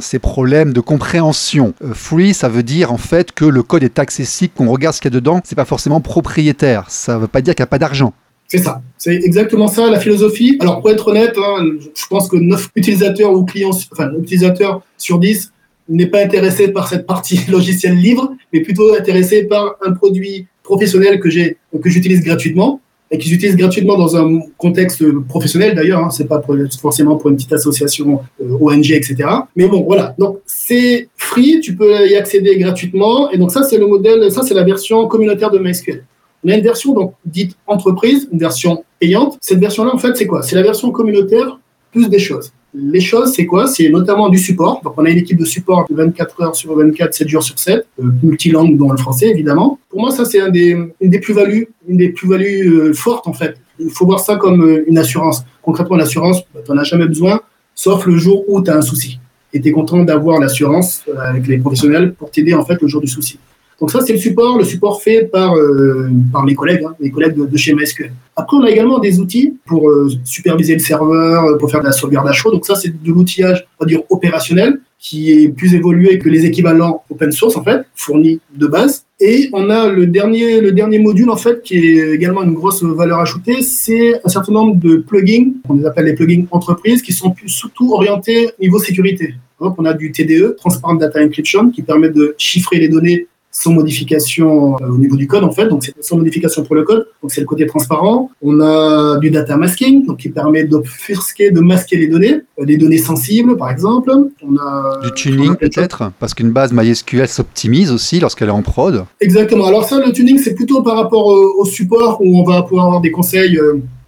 [0.00, 1.74] ces problèmes de compréhension.
[1.84, 5.00] Euh, free, ça veut dire en fait que le code est accessible, qu'on regarde ce
[5.00, 5.40] qu'il y a dedans.
[5.44, 6.86] C'est pas forcément propriétaire.
[6.88, 8.12] Ça veut pas dire qu'il n'y a pas d'argent.
[8.48, 10.56] C'est ça, c'est exactement ça la philosophie.
[10.60, 15.18] Alors pour être honnête, hein, je pense que 9 utilisateurs ou clients, enfin utilisateurs sur
[15.18, 15.52] 10
[15.88, 21.20] n'est pas intéressé par cette partie logiciel libre, mais plutôt intéressé par un produit professionnel
[21.20, 26.04] que j'ai que j'utilise gratuitement et que j'utilise gratuitement dans un contexte professionnel d'ailleurs.
[26.04, 26.42] Hein, c'est pas
[26.80, 29.16] forcément pour une petite association euh, ONG, etc.
[29.54, 30.14] Mais bon, voilà.
[30.18, 34.42] Donc c'est free, tu peux y accéder gratuitement et donc ça c'est le modèle, ça
[34.42, 36.04] c'est la version communautaire de MySQL.
[36.46, 39.36] On a une version donc dite entreprise, une version payante.
[39.40, 40.42] Cette version-là, en fait, c'est quoi?
[40.42, 41.58] C'est la version communautaire
[41.90, 42.52] plus des choses.
[42.72, 43.66] Les choses, c'est quoi?
[43.66, 44.80] C'est notamment du support.
[44.84, 47.58] Donc, on a une équipe de support de 24 heures sur 24, 7 jours sur
[47.58, 49.80] 7, euh, multilangue, dont le français, évidemment.
[49.88, 53.56] Pour moi, ça, c'est une des plus-values, une des plus-values euh, fortes, en fait.
[53.80, 55.44] Il faut voir ça comme euh, une assurance.
[55.62, 57.40] Concrètement, l'assurance, tu n'en as jamais besoin,
[57.74, 59.18] sauf le jour où tu as un souci.
[59.52, 62.86] Et tu es content d'avoir l'assurance euh, avec les professionnels pour t'aider, en fait, le
[62.86, 63.40] jour du souci.
[63.80, 67.10] Donc ça, c'est le support, le support fait par, euh, par mes collègues, hein, mes
[67.10, 68.10] collègues de, chez MySQL.
[68.34, 71.86] Après, on a également des outils pour euh, superviser le serveur, euh, pour faire de
[71.86, 72.50] la sauvegarde à chaud.
[72.50, 76.46] Donc ça, c'est de l'outillage, on va dire, opérationnel, qui est plus évolué que les
[76.46, 79.04] équivalents open source, en fait, fournis de base.
[79.20, 82.82] Et on a le dernier, le dernier module, en fait, qui est également une grosse
[82.82, 87.12] valeur ajoutée, c'est un certain nombre de plugins, on les appelle les plugins entreprises, qui
[87.12, 89.34] sont plus, surtout orientés niveau sécurité.
[89.60, 93.26] Donc, on a du TDE, Transparent Data Encryption, qui permet de chiffrer les données
[93.58, 96.82] sans modification euh, au niveau du code en fait, donc c'est sans modification pour le
[96.82, 98.30] code, donc c'est le côté transparent.
[98.42, 102.76] On a du data masking, donc qui permet d'obfusquer, de masquer les données, euh, des
[102.76, 104.10] données sensibles par exemple.
[104.42, 109.06] On a Du tuning peut-être Parce qu'une base MySQL s'optimise aussi lorsqu'elle est en prod.
[109.20, 109.66] Exactement.
[109.66, 112.86] Alors ça, le tuning, c'est plutôt par rapport au, au support où on va pouvoir
[112.86, 113.58] avoir des conseils.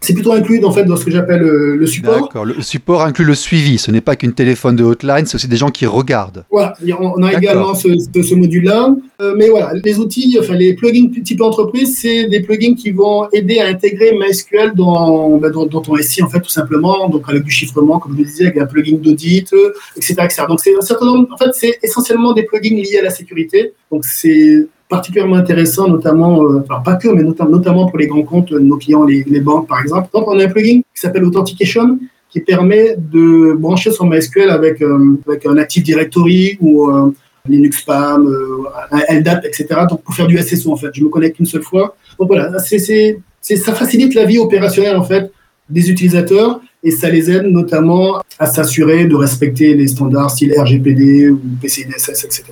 [0.00, 2.20] C'est plutôt inclus en fait dans ce que j'appelle euh, le support.
[2.22, 2.44] D'accord.
[2.44, 3.78] Le support inclut le suivi.
[3.78, 6.44] Ce n'est pas qu'une téléphone de hotline, c'est aussi des gens qui regardent.
[6.50, 8.94] Voilà, on a également ce, ce- ce module-là.
[9.20, 13.28] Euh, mais voilà, les outils, enfin les plugins type entreprise, c'est des plugins qui vont
[13.32, 17.08] aider à intégrer MySQL dans, bah, dans, dans ton SI, en fait, tout simplement.
[17.08, 20.42] Donc avec du chiffrement, comme je le disais, avec un plugin d'audit, euh, etc., etc.
[20.48, 23.72] Donc c'est un certain nombre, en fait, c'est essentiellement des plugins liés à la sécurité.
[23.90, 28.22] Donc c'est particulièrement intéressant, notamment, euh, enfin pas que, mais notam- notamment pour les grands
[28.22, 30.08] comptes, euh, nos clients, les, les banques, par exemple.
[30.14, 31.98] Donc on a un plugin qui s'appelle Authentication,
[32.30, 37.10] qui permet de brancher son MySQL avec, euh, avec un Active Directory ou euh,
[37.48, 39.66] Linux Spam, euh, un LDAP, etc.
[39.88, 41.96] Donc pour faire du SSO en fait, je me connecte une seule fois.
[42.18, 45.30] Donc voilà, c'est, c'est, c'est- ça facilite la vie opérationnelle en fait
[45.70, 51.28] des utilisateurs et ça les aide notamment à s'assurer de respecter les standards style RGPD
[51.30, 52.44] ou PCI-DSS, etc.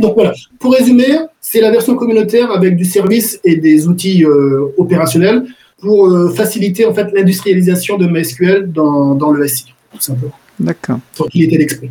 [0.00, 0.32] Donc voilà.
[0.58, 5.44] Pour résumer, c'est la version communautaire avec du service et des outils euh, opérationnels
[5.80, 10.32] pour euh, faciliter en fait l'industrialisation de MySQL dans, dans le SI, tout simplement.
[10.58, 10.98] D'accord.
[11.14, 11.90] Tranquillité d'esprit.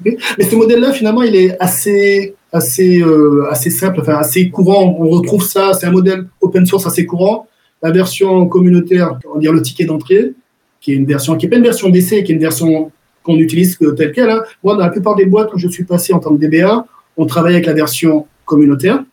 [0.00, 4.96] Ok Mais ce modèle-là, finalement, il est assez, assez, euh, assez simple, enfin assez courant.
[4.98, 7.46] On retrouve ça, c'est un modèle open source assez courant.
[7.82, 10.32] La version communautaire, on va dire le ticket d'entrée,
[10.80, 12.90] qui est une version qui n'est pas une version d'essai, qui est une version
[13.22, 14.30] qu'on utilise telle qu'elle.
[14.30, 14.42] hein.
[14.64, 16.86] Moi, dans la plupart des boîtes où je suis passé en tant que DBA,
[17.20, 19.04] on travaille avec la version communautaire.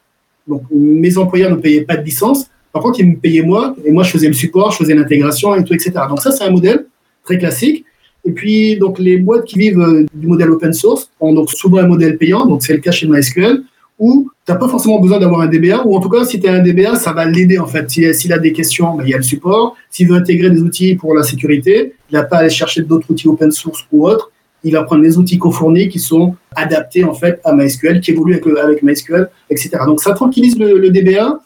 [0.48, 2.48] Donc, mes employeurs ne payaient pas de licence.
[2.72, 5.56] Par contre, ils me payaient moi, et moi, je faisais le support, je faisais l'intégration
[5.56, 5.92] et tout, etc.
[6.10, 6.86] Donc, ça, c'est un modèle
[7.24, 7.84] très classique.
[8.26, 11.80] Et puis, donc, les boîtes qui vivent euh, du modèle open source ont donc souvent
[11.80, 13.64] un modèle payant, donc c'est le cas chez MySQL,
[14.00, 16.48] où tu n'as pas forcément besoin d'avoir un DBA, ou en tout cas, si tu
[16.48, 17.90] as un DBA, ça va l'aider en fait.
[17.90, 19.76] Si- S'il a des questions, ben, il y a le support.
[19.90, 23.10] S'il veut intégrer des outils pour la sécurité, il n'a pas à aller chercher d'autres
[23.12, 24.32] outils open source ou autres.
[24.68, 28.34] Il va prendre les outils co-fournis qui sont adaptés en fait à MySQL, qui évoluent
[28.34, 29.70] avec, le- avec MySQL, etc.
[29.86, 31.40] Donc ça tranquillise le, le DBA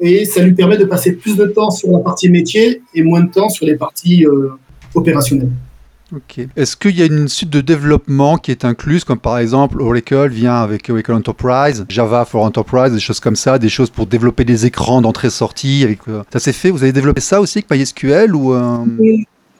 [0.00, 3.22] et ça lui permet de passer plus de temps sur la partie métier et moins
[3.22, 4.50] de temps sur les parties euh,
[4.94, 5.50] opérationnelles.
[6.14, 6.46] Ok.
[6.56, 10.28] Est-ce qu'il y a une suite de développement qui est incluse, comme par exemple Oracle
[10.30, 14.44] vient avec Oracle Enterprise, Java for Enterprise, des choses comme ça, des choses pour développer
[14.46, 16.70] des écrans d'entrée-sortie avec, euh, Ça s'est fait?
[16.70, 18.78] Vous avez développé ça aussi avec MySQL ou euh,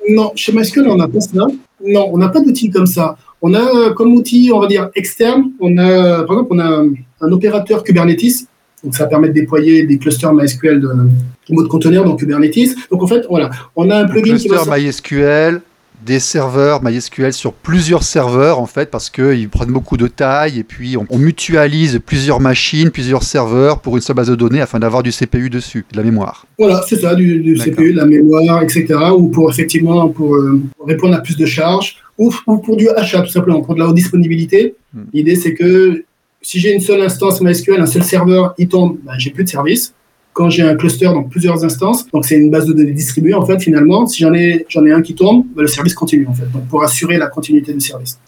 [0.08, 1.46] Non, chez MySQL, on n'a pas ça.
[1.84, 3.16] Non, on n'a pas d'outil comme ça.
[3.40, 6.82] On a euh, comme outil, on va dire, externe, on a, par exemple, on a
[7.20, 8.46] un opérateur Kubernetes.
[8.84, 12.76] Donc, ça permet de déployer des clusters MySQL de, en mode conteneur dans Kubernetes.
[12.90, 15.60] Donc, en fait, voilà, on a un un plugin qui va cluster MySQL
[16.08, 20.64] des serveurs MySQL sur plusieurs serveurs en fait parce qu'ils prennent beaucoup de taille et
[20.64, 24.78] puis on, on mutualise plusieurs machines, plusieurs serveurs pour une seule base de données afin
[24.78, 26.46] d'avoir du CPU dessus, de la mémoire.
[26.58, 27.54] Voilà, c'est ça, du.
[27.62, 28.86] CPU, de la mémoire, etc.
[29.16, 33.20] Ou pour effectivement pour euh, répondre à plus de charges, ou, ou pour du achat
[33.20, 34.76] tout simplement, pour de la haute disponibilité.
[34.94, 35.02] Hmm.
[35.12, 36.04] L'idée c'est que
[36.40, 39.50] si j'ai une seule instance MySQL, un seul serveur, il tombe, ben, j'ai plus de
[39.50, 39.92] service.
[40.38, 43.44] Quand j'ai un cluster, donc plusieurs instances, donc c'est une base de données distribuée en
[43.48, 44.06] fait finalement.
[44.06, 46.48] Si j'en ai j'en ai un qui tombe, ben, le service continue en fait.
[46.54, 48.20] Donc pour assurer la continuité du service.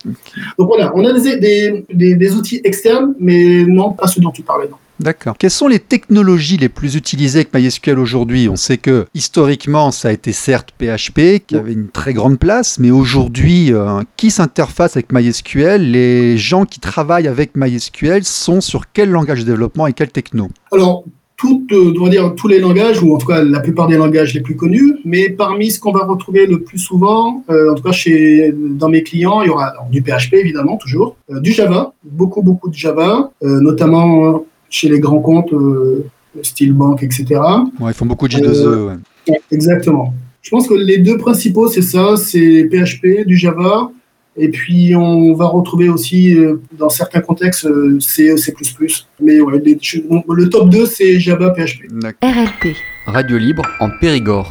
[0.59, 4.33] Donc voilà, on a des, des, des, des outils externes, mais non pas ceux dont
[4.33, 4.69] tu parlais.
[4.69, 4.79] Non.
[4.99, 5.35] D'accord.
[5.39, 8.49] Quelles sont les technologies les plus utilisées avec MySQL aujourd'hui?
[8.49, 12.79] On sait que historiquement, ça a été certes PHP qui avait une très grande place,
[12.81, 15.81] mais aujourd'hui, euh, qui s'interface avec MySQL?
[15.91, 20.51] Les gens qui travaillent avec MySQL sont sur quel langage de développement et quelle techno?
[20.73, 21.05] Alors,
[21.41, 23.97] tout, euh, on va dire, tous les langages, ou en tout cas la plupart des
[23.97, 27.75] langages les plus connus, mais parmi ce qu'on va retrouver le plus souvent, euh, en
[27.75, 31.41] tout cas chez, dans mes clients, il y aura alors, du PHP évidemment, toujours, euh,
[31.41, 35.55] du Java, beaucoup, beaucoup de Java, euh, notamment chez les grands comptes,
[36.43, 37.25] style banque, etc.
[37.81, 38.67] Ouais, Ils font beaucoup de J2E.
[38.67, 38.97] Euh,
[39.29, 39.41] ouais.
[39.51, 40.13] Exactement.
[40.43, 43.91] Je pense que les deux principaux, c'est ça, c'est PHP, du Java,
[44.37, 48.55] et puis on va retrouver aussi, euh, dans certains contextes, euh, C, C++.
[49.21, 51.87] Mais ouais, les- je- bon, le top 2, c'est Java, PHP.
[52.23, 52.77] RLP.
[53.07, 54.51] Radio libre en Périgord.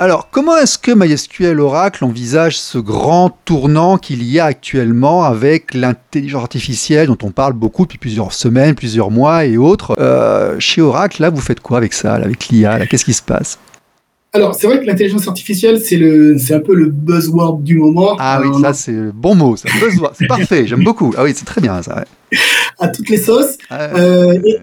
[0.00, 5.74] Alors, comment est-ce que MySQL Oracle envisage ce grand tournant qu'il y a actuellement avec
[5.74, 9.96] l'intelligence artificielle dont on parle beaucoup depuis plusieurs semaines, plusieurs mois et autres?
[9.98, 13.22] Euh, Chez Oracle, là, vous faites quoi avec ça, là, avec l'IA Qu'est-ce qui se
[13.22, 13.58] passe?
[14.38, 18.14] Alors, c'est vrai que l'intelligence artificielle, c'est le, c'est un peu le buzzword du moment.
[18.20, 19.68] Ah oui, Euh, ça c'est le bon mot, ça.
[19.80, 21.12] Buzzword, C'est parfait, j'aime beaucoup.
[21.18, 21.96] Ah oui, c'est très bien ça.
[21.96, 22.38] ouais.
[22.78, 23.58] À toutes les sauces.
[23.68, 24.58] Ah, Euh, et,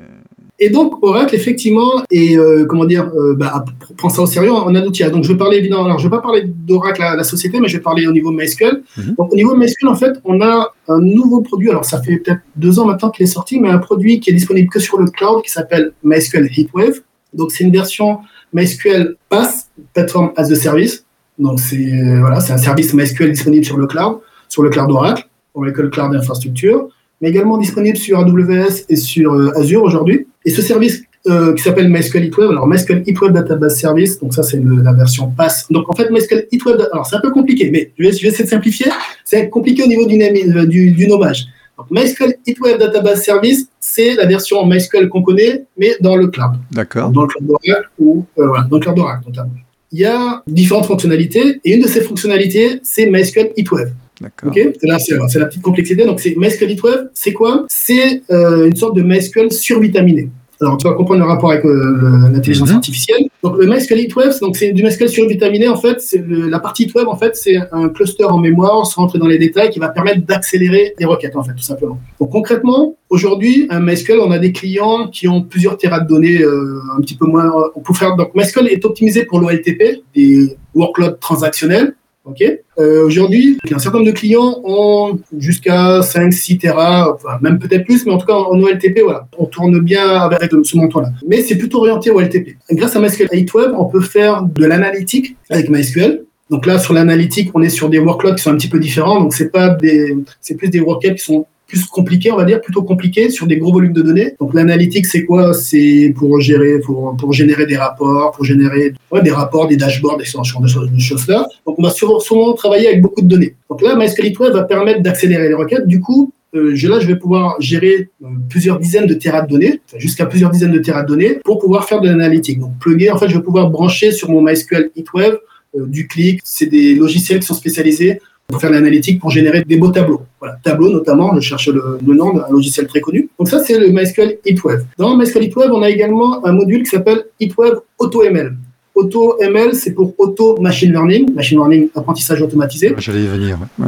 [0.68, 3.66] et donc, Oracle, effectivement, et euh, comment dire, bah,
[3.98, 5.04] prend ça au sérieux, on a d'outils.
[5.12, 7.68] Donc, je vais parler évidemment, alors je vais pas parler d'Oracle, la, la société, mais
[7.68, 8.82] je vais parler au niveau MySQL.
[8.98, 9.16] Mhm.
[9.18, 11.70] Donc, au niveau MySQL, en fait, on a un nouveau produit.
[11.70, 14.34] Alors, ça fait peut-être deux ans maintenant qu'il est sorti, mais un produit qui est
[14.34, 17.02] disponible que sur le cloud qui s'appelle MySQL Heatwave.
[17.34, 18.20] Donc, c'est une version
[18.56, 21.06] MySQL PaaS, Platform as a Service.
[21.38, 25.28] Donc, c'est euh, voilà, un service MySQL disponible sur le cloud, sur le cloud Oracle,
[25.54, 26.88] Oracle Cloud Infrastructure,
[27.22, 30.28] mais également disponible sur AWS et sur euh, Azure aujourd'hui.
[30.46, 34.44] Et ce service euh, qui s'appelle MySQL Heatwave, alors MySQL Heatwave Database Service, donc ça
[34.44, 35.65] c'est la version PaaS.
[35.70, 38.50] Donc en fait, MySQL Heatwave, alors c'est un peu compliqué, mais je vais, essayer de
[38.50, 38.88] simplifier.
[39.26, 41.48] C'est compliqué au niveau du, nommage.
[41.89, 47.12] MySQL Heatwave Database Service, c'est la version MySQL qu'on connaît, mais dans le cloud D'accord.
[47.12, 49.52] dans le cloud d'Oracle ou euh, voilà, dans le cloud d'Oracle notamment.
[49.91, 53.91] Il y a différentes fonctionnalités et une de ces fonctionnalités, c'est MySQL Heatwave.
[54.19, 54.50] D'accord.
[54.50, 56.04] Ok, c'est là, c'est c'est la petite complexité.
[56.04, 57.65] Donc, c'est MySQL Heatwave, c'est quoi?
[57.69, 60.30] C'est euh, une sorte de MySQL survitaminé.
[60.62, 62.76] Alors, tu vas comprendre le rapport avec euh, l'intelligence Mhm.
[62.76, 63.24] artificielle.
[63.44, 65.68] Donc, le MySQL Heatwave, donc c'est du MySQL survitaminé.
[65.68, 69.02] En fait, c'est le- la partie Heatwave, en fait, c'est un cluster en mémoire, sans
[69.02, 72.00] rentrer dans les détails, qui va permettre d'accélérer les requêtes, en fait, tout simplement.
[72.20, 76.41] Donc, concrètement, aujourd'hui, un MySQL, on a des clients qui ont plusieurs terras de données,
[76.41, 77.52] euh, un petit peu moins.
[77.76, 78.15] On peut faire.
[78.15, 81.96] Donc, MySQL est optimisé pour l'OLTP, des workloads transactionnels.
[82.26, 82.44] Ok.
[82.80, 88.04] Euh, Aujourd'hui, un certain nombre de clients ont jusqu'à 5, 6 Tera, même peut-être plus,
[88.06, 91.10] mais en tout cas en OLTP, voilà, on tourne bien avec ce montant-là.
[91.28, 92.58] Mais c'est plutôt orienté au LTP.
[92.72, 96.24] Grâce à MySQL 8 Web, on peut faire de l'analytique avec MySQL.
[96.50, 99.22] Donc là, sur l'analytique, on est sur des workloads qui sont un petit peu différents.
[99.22, 102.62] Donc c'est pas des, c'est plus des workloads qui sont plus compliqués, on va dire,
[102.62, 104.36] plutôt compliqués sur des gros volumes de données.
[104.39, 105.54] Donc l'analytique, c'est quoi?
[105.54, 110.17] C'est pour gérer, pour, pour générer des rapports, pour générer ouais, des rapports, des dashboards,
[110.17, 111.47] des choses, des choses-là.
[111.65, 113.56] Donc on va souvent, travailler avec beaucoup de données.
[113.69, 115.88] Donc là, MySQL va permettre d'accélérer les requêtes.
[115.88, 119.82] Du coup, euh, là, je vais pouvoir gérer euh, plusieurs dizaines de terras de données,
[119.97, 122.60] jusqu'à plusieurs dizaines de terras de données, pour pouvoir faire de l'analytique.
[122.60, 125.38] Donc, plugger, en fait, je vais pouvoir brancher sur mon MySQL Heatwave
[125.75, 126.39] euh, du clic.
[126.43, 130.21] C'est des logiciels qui sont spécialisés pour faire de l'analytique, pour générer des beaux tableaux.
[130.39, 133.29] Voilà, tableau notamment, je cherche le, le nom d'un logiciel très connu.
[133.39, 134.86] Donc ça, c'est le MySQL Heatwave.
[134.97, 138.55] Dans MySQL Heatwave, on a également un module qui s'appelle Heatwave AutoML.
[138.93, 142.93] AutoML, c'est pour Auto Machine Learning, Machine Learning, apprentissage automatisé.
[142.97, 143.58] J'allais y venir.
[143.79, 143.88] ouais.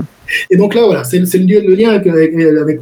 [0.49, 2.81] Et donc là, voilà, c'est le, lien- le lien avec,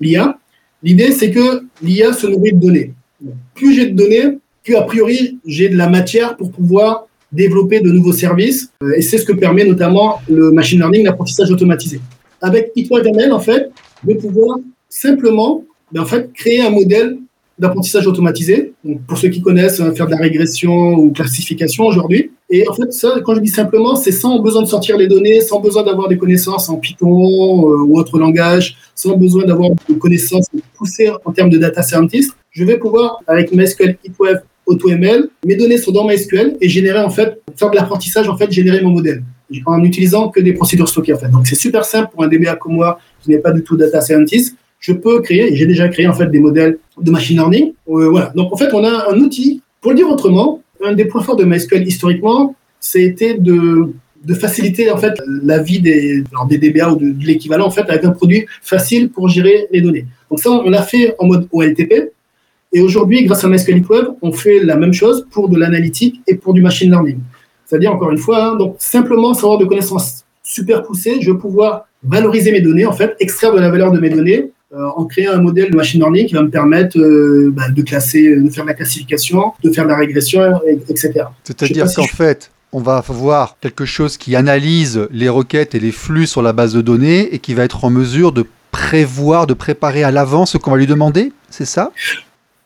[0.00, 0.38] l'IA.
[0.82, 2.92] L'idée, c'est que l'IA se nourrit de données.
[3.54, 7.90] Plus j'ai de données, plus a priori j'ai de la matière pour pouvoir développer de
[7.90, 8.70] nouveaux services.
[8.82, 12.00] Euh, Et c'est ce que permet notamment le machine learning, l'apprentissage automatisé.
[12.40, 13.70] Avec E12ML, en fait,
[14.04, 17.18] de pouvoir simplement ben, en fait, créer un modèle
[17.58, 18.74] d'apprentissage automatisé.
[19.08, 22.30] Pour ceux qui connaissent, euh, faire de la régression ou classification aujourd'hui.
[22.50, 25.40] Et en fait, ça, quand je dis simplement, c'est sans besoin de sortir les données,
[25.40, 29.96] sans besoin d'avoir des connaissances en Python euh, ou autre langage, sans besoin d'avoir des
[29.96, 32.32] connaissances poussées en termes de data scientist.
[32.50, 37.10] Je vais pouvoir, avec MySQL HeatWave AutoML, mes données sont dans MySQL et générer en
[37.10, 39.22] fait, faire de l'apprentissage en fait, générer mon modèle
[39.64, 41.28] en utilisant que des procédures stockées en fait.
[41.28, 44.00] Donc c'est super simple pour un DBA comme moi qui n'est pas du tout data
[44.00, 44.56] scientist.
[44.80, 47.72] Je peux créer, et j'ai déjà créé en fait des modèles de machine learning.
[47.88, 48.32] Euh, voilà.
[48.34, 49.62] Donc en fait, on a un outil.
[49.80, 53.92] Pour le dire autrement, un des points forts de MySQL historiquement, c'était de
[54.24, 58.04] de faciliter en fait la vie des DBA ou de, de l'équivalent en fait avec
[58.04, 60.06] un produit facile pour gérer les données.
[60.30, 62.10] Donc ça, on l'a fait en mode OLTP.
[62.72, 66.34] Et aujourd'hui, grâce à MySQL Web, on fait la même chose pour de l'analytique et
[66.34, 67.18] pour du machine learning.
[67.64, 71.86] C'est-à-dire, encore une fois, hein, donc simplement savoir de connaissances super poussées, je vais pouvoir
[72.04, 75.32] valoriser mes données, en fait, extraire de la valeur de mes données euh, en créant
[75.32, 78.64] un modèle de machine learning qui va me permettre euh, bah, de classer, de faire
[78.64, 81.24] de la classification, de faire de la régression, et- etc.
[81.44, 85.92] C'est-à-dire qu'en si fait, on va avoir quelque chose qui analyse les requêtes et les
[85.92, 89.54] flux sur la base de données et qui va être en mesure de prévoir, de
[89.54, 91.92] préparer à l'avance ce qu'on va lui demander C'est ça?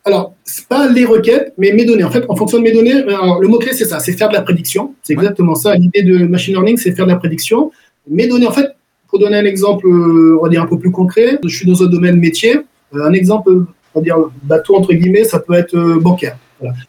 [0.05, 2.05] Alors, c'est pas les requêtes, mais mes données.
[2.05, 4.35] En fait, en fonction de mes données, alors, le mot-clé, c'est ça, c'est faire de
[4.35, 4.95] la prédiction.
[5.03, 5.75] C'est exactement ça.
[5.75, 7.71] L'idée de machine learning, c'est faire de la prédiction.
[8.09, 8.71] Mes données, en fait,
[9.09, 11.83] pour donner un exemple, euh, on va dire un peu plus concret, je suis dans
[11.83, 12.57] un domaine métier.
[12.95, 13.51] Euh, un exemple,
[13.95, 16.39] on va dire bateau entre guillemets, ça peut être euh, bancaire.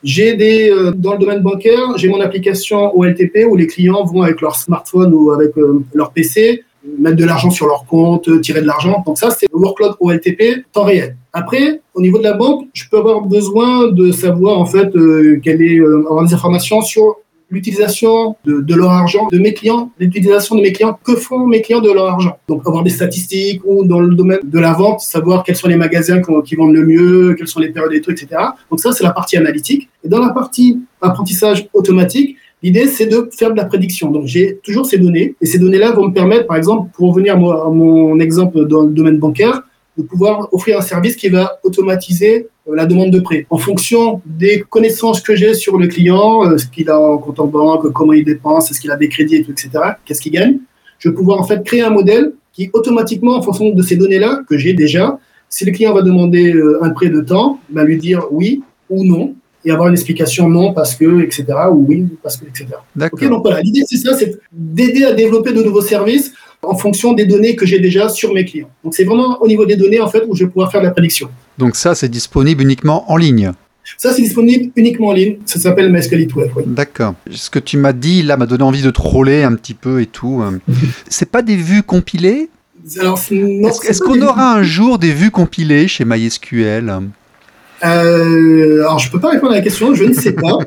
[0.04, 4.21] J'ai des euh, dans le domaine bancaire, j'ai mon application OLTP où les clients vont
[4.21, 6.63] avec leur smartphone ou avec euh, leur PC
[6.97, 9.04] mettre de l'argent sur leur compte, euh, tirer de l'argent.
[9.06, 11.15] Donc ça, c'est le workload OLTP temps réel.
[11.34, 15.39] Après, au niveau de la banque, je peux avoir besoin de savoir en fait euh,
[15.41, 17.17] quelle est euh, avoir des informations sur
[17.50, 21.62] l'utilisation de, de leur argent de mes clients, l'utilisation de mes clients, que font mes
[21.62, 22.38] clients de leur argent.
[22.48, 25.76] Donc avoir des statistiques ou dans le domaine de la vente, savoir quels sont les
[25.76, 28.28] magasins qui, vendent le mieux, quelles sont les périodes et tout, etc.
[28.70, 29.89] Donc ça, c'est la partie analytique.
[30.04, 34.12] Et dans la partie apprentissage automatique, L'idée, c'est de faire de la prédiction.
[34.12, 37.34] Donc, j'ai toujours ces données, et ces données-là vont me permettre, par exemple, pour revenir
[37.34, 39.63] à mon exemple dans le domaine bancaire,
[40.02, 43.46] de pouvoir offrir un service qui va automatiser euh, la demande de prêt.
[43.50, 47.40] En fonction des connaissances que j'ai sur le client, euh, ce qu'il a en compte
[47.40, 49.70] en banque, comment il dépense, est-ce qu'il a des crédits, etc.,
[50.06, 50.58] qu'est-ce qu'il gagne,
[51.00, 54.42] je vais pouvoir en fait créer un modèle qui, automatiquement, en fonction de ces données-là
[54.48, 55.18] que j'ai déjà,
[55.50, 59.04] si le client va demander euh, un prêt de temps, ben, lui dire oui ou
[59.06, 62.68] non, et avoir une explication non parce que, etc., ou oui parce que, etc.
[62.96, 63.30] D'accord.
[63.30, 67.26] Donc voilà, l'idée c'est ça, c'est d'aider à développer de nouveaux services en fonction des
[67.26, 68.69] données que j'ai déjà sur mes clients.
[68.84, 70.86] Donc c'est vraiment au niveau des données en fait où je vais pouvoir faire de
[70.86, 71.30] la prédiction.
[71.58, 73.52] Donc ça, c'est disponible uniquement en ligne.
[73.97, 75.38] Ça c'est disponible uniquement en ligne.
[75.45, 76.52] Ça s'appelle MySQL Web.
[76.56, 76.63] Oui.
[76.67, 77.15] D'accord.
[77.32, 80.06] Ce que tu m'as dit là m'a donné envie de troller un petit peu et
[80.06, 80.43] tout.
[81.10, 82.50] C'est pas des vues compilées?
[83.00, 86.91] Alors c'est- non, Est-ce qu'on aura un jour des vues compilées chez MySQL?
[87.84, 90.58] Euh, alors je peux pas répondre à la question, je ne sais pas.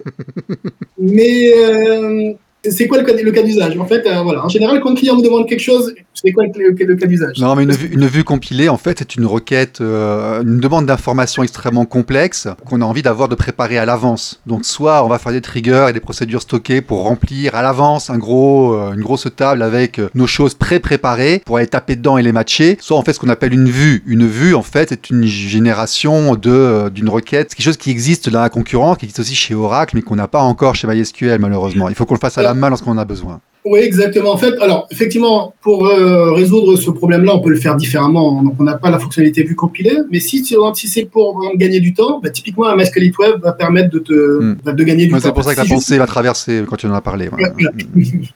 [0.99, 2.33] Mais euh,
[2.71, 3.77] c'est quoi le cas, le cas d'usage?
[3.79, 4.45] En fait, euh, voilà.
[4.45, 7.39] En général, quand le client vous demande quelque chose, c'est quoi le, cas d'usage?
[7.39, 10.87] Non, mais une vue, une vue compilée, en fait, c'est une requête, euh, une demande
[10.87, 14.41] d'information extrêmement complexe qu'on a envie d'avoir de préparer à l'avance.
[14.47, 18.11] Donc, soit on va faire des triggers et des procédures stockées pour remplir à l'avance
[18.11, 22.23] un gros, euh, une grosse table avec nos choses pré-préparées pour aller taper dedans et
[22.23, 22.77] les matcher.
[22.81, 24.03] Soit on fait ce qu'on appelle une vue.
[24.07, 28.31] Une vue, en fait, c'est une génération de d'une requête, C'est quelque chose qui existe
[28.31, 31.39] dans la concurrence, qui existe aussi chez Oracle, mais qu'on n'a pas encore chez MySQL,
[31.41, 31.89] malheureusement.
[31.89, 33.41] Il faut qu'on le fasse à la main lorsqu'on en a besoin.
[33.67, 34.31] Oui, exactement.
[34.31, 38.43] En fait, alors effectivement, pour euh, résoudre ce problème-là, on peut le faire différemment.
[38.43, 42.21] Donc, on n'a pas la fonctionnalité vue compilée, mais si, c'est pour gagner du temps,
[42.23, 44.13] bah, typiquement un MySQL Web va permettre de te
[44.43, 44.57] Hmm.
[44.63, 45.29] bah, de gagner du Ouais, temps.
[45.29, 47.29] c'est pour ça que la Si pensée va traverser quand tu en as parlé.
[47.29, 47.55] Voilà.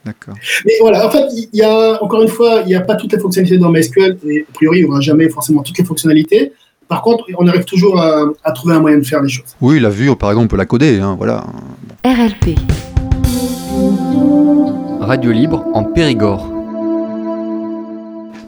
[0.04, 0.34] D'accord.
[0.64, 3.12] Mais voilà, en fait, il y a encore une fois, il n'y a pas toutes
[3.12, 6.52] les fonctionnalités dans MySQL et a priori, il n'y aura jamais forcément toutes les fonctionnalités.
[6.88, 9.44] Par contre, on arrive toujours à, à trouver un moyen de faire les choses.
[9.60, 11.00] Oui, la vue, par exemple, on peut la coder.
[11.00, 11.44] hein, voilà.
[12.02, 12.56] RLP.
[15.00, 16.52] Radio libre en Périgord.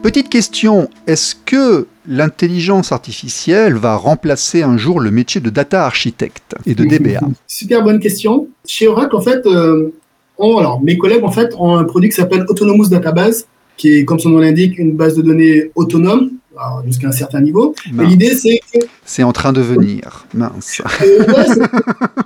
[0.03, 6.55] Petite question, est-ce que l'intelligence artificielle va remplacer un jour le métier de data architecte
[6.67, 8.47] et de DBA Super bonne question.
[8.65, 9.91] Chez Oracle, en fait, euh,
[10.37, 14.05] on- alors, mes collègues en fait, ont un produit qui s'appelle Autonomous Database, qui est,
[14.05, 16.29] comme son nom l'indique, une base de données autonome
[16.85, 17.73] jusqu'à un certain niveau.
[17.93, 20.25] Mais l'idée, c'est que C'est en train de venir.
[20.33, 20.81] Mince.
[21.01, 21.25] euh,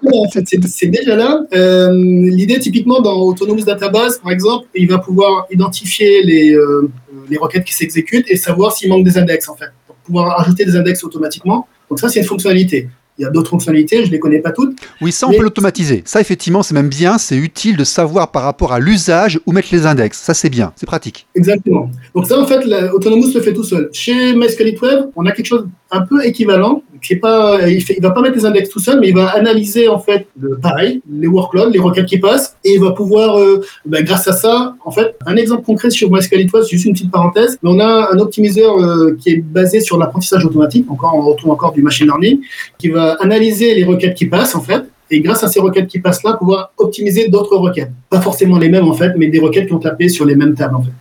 [0.03, 1.41] ouais, c'est déjà là.
[1.53, 6.89] Euh, L'idée, typiquement, dans Autonomous Database, par exemple, il va pouvoir identifier les, euh,
[7.29, 9.69] les requêtes qui s'exécutent et savoir s'il manque des index, en fait.
[9.88, 11.67] Pour pouvoir ajouter des index automatiquement.
[11.89, 12.89] Donc ça, c'est une fonctionnalité.
[13.17, 14.78] Il y a d'autres fonctionnalités, je ne les connais pas toutes.
[15.01, 16.04] Oui, ça, on Mais- peut l'automatiser.
[16.06, 17.17] Ça, effectivement, c'est même bien.
[17.17, 20.17] C'est utile de savoir par rapport à l'usage où mettre les index.
[20.19, 20.73] Ça, c'est bien.
[20.75, 21.25] C'est pratique.
[21.34, 21.89] Exactement.
[22.13, 23.89] Donc ça, en fait, la- Autonomous le fait tout seul.
[23.93, 28.10] Chez MySQLite Web, on a quelque chose un peu équivalent, pas, il, fait, il va
[28.10, 30.27] pas mettre les index tout seul, mais il va analyser en fait,
[30.62, 34.34] pareil, les workloads, les requêtes qui passent, et il va pouvoir, euh, ben, grâce à
[34.34, 37.79] ça, en fait, un exemple concret sur MySQLite Web, c'est juste une petite parenthèse, on
[37.79, 41.84] a un optimiseur euh, qui est basé sur l'apprentissage automatique, encore, on retrouve encore du
[41.84, 42.39] machine learning,
[42.79, 45.99] qui va analyser les requêtes qui passent en fait, et grâce à ces requêtes qui
[45.99, 47.91] passent là, pouvoir optimiser d'autres requêtes.
[48.09, 50.55] Pas forcément les mêmes en fait, mais des requêtes qui ont tapé sur les mêmes
[50.55, 50.91] tables en fait.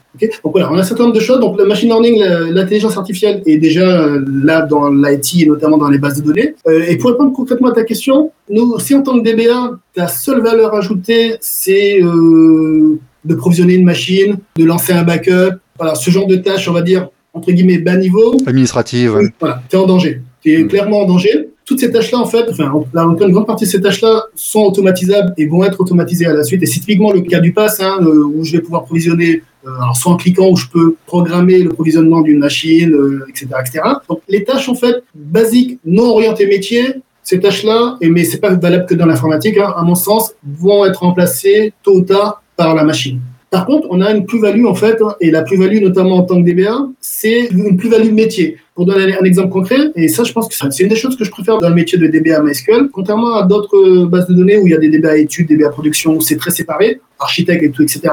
[0.44, 1.40] Donc voilà, on a un certain nombre de choses.
[1.40, 5.88] Donc le machine learning, l'intelligence artificielle est déjà euh, là dans l'IT et notamment dans
[5.88, 6.54] les bases de données.
[6.68, 10.06] Euh, et pour répondre concrètement à ta question, nous, si en tant que DBA, ta
[10.06, 16.10] seule valeur ajoutée, c'est euh, de provisionner une machine, de lancer un backup, voilà, ce
[16.10, 19.18] genre de tâches, on va dire, entre guillemets, bas niveau, Administrative.
[19.40, 20.20] voilà, tu es en danger.
[20.42, 20.68] Tu es Mm.
[20.68, 21.48] clairement en danger.
[21.66, 24.60] Toutes ces tâches-là, en fait, enfin, en- la- une grande partie de ces tâches-là sont
[24.64, 26.62] automatisables et vont être automatisées à la suite.
[26.62, 29.70] Et c'est typiquement le cas du pass, hein, euh, où je vais pouvoir provisionner, euh,
[29.80, 33.80] alors soit en cliquant, où je peux programmer le provisionnement d'une machine, euh, etc., etc.
[34.10, 38.84] Donc, les tâches, en fait, basiques, non orientées métier, ces tâches-là, mais c'est pas valable
[38.84, 42.84] que dans l'informatique, hein, à mon sens, vont être remplacées tôt ou tard par la
[42.84, 43.20] machine.
[43.54, 46.42] Par contre, on a une plus-value en fait, hein, et la plus-value notamment en tant
[46.42, 48.58] que DBA, c'est une plus-value métier.
[48.74, 51.22] Pour donner un exemple concret, et ça je pense que c'est une des choses que
[51.22, 54.58] je préfère dans le métier de DBA MySQL, contrairement à d'autres euh, bases de données
[54.58, 57.70] où il y a des DBA études, DBA production, où c'est très séparé, architecte et
[57.70, 58.10] tout, etc.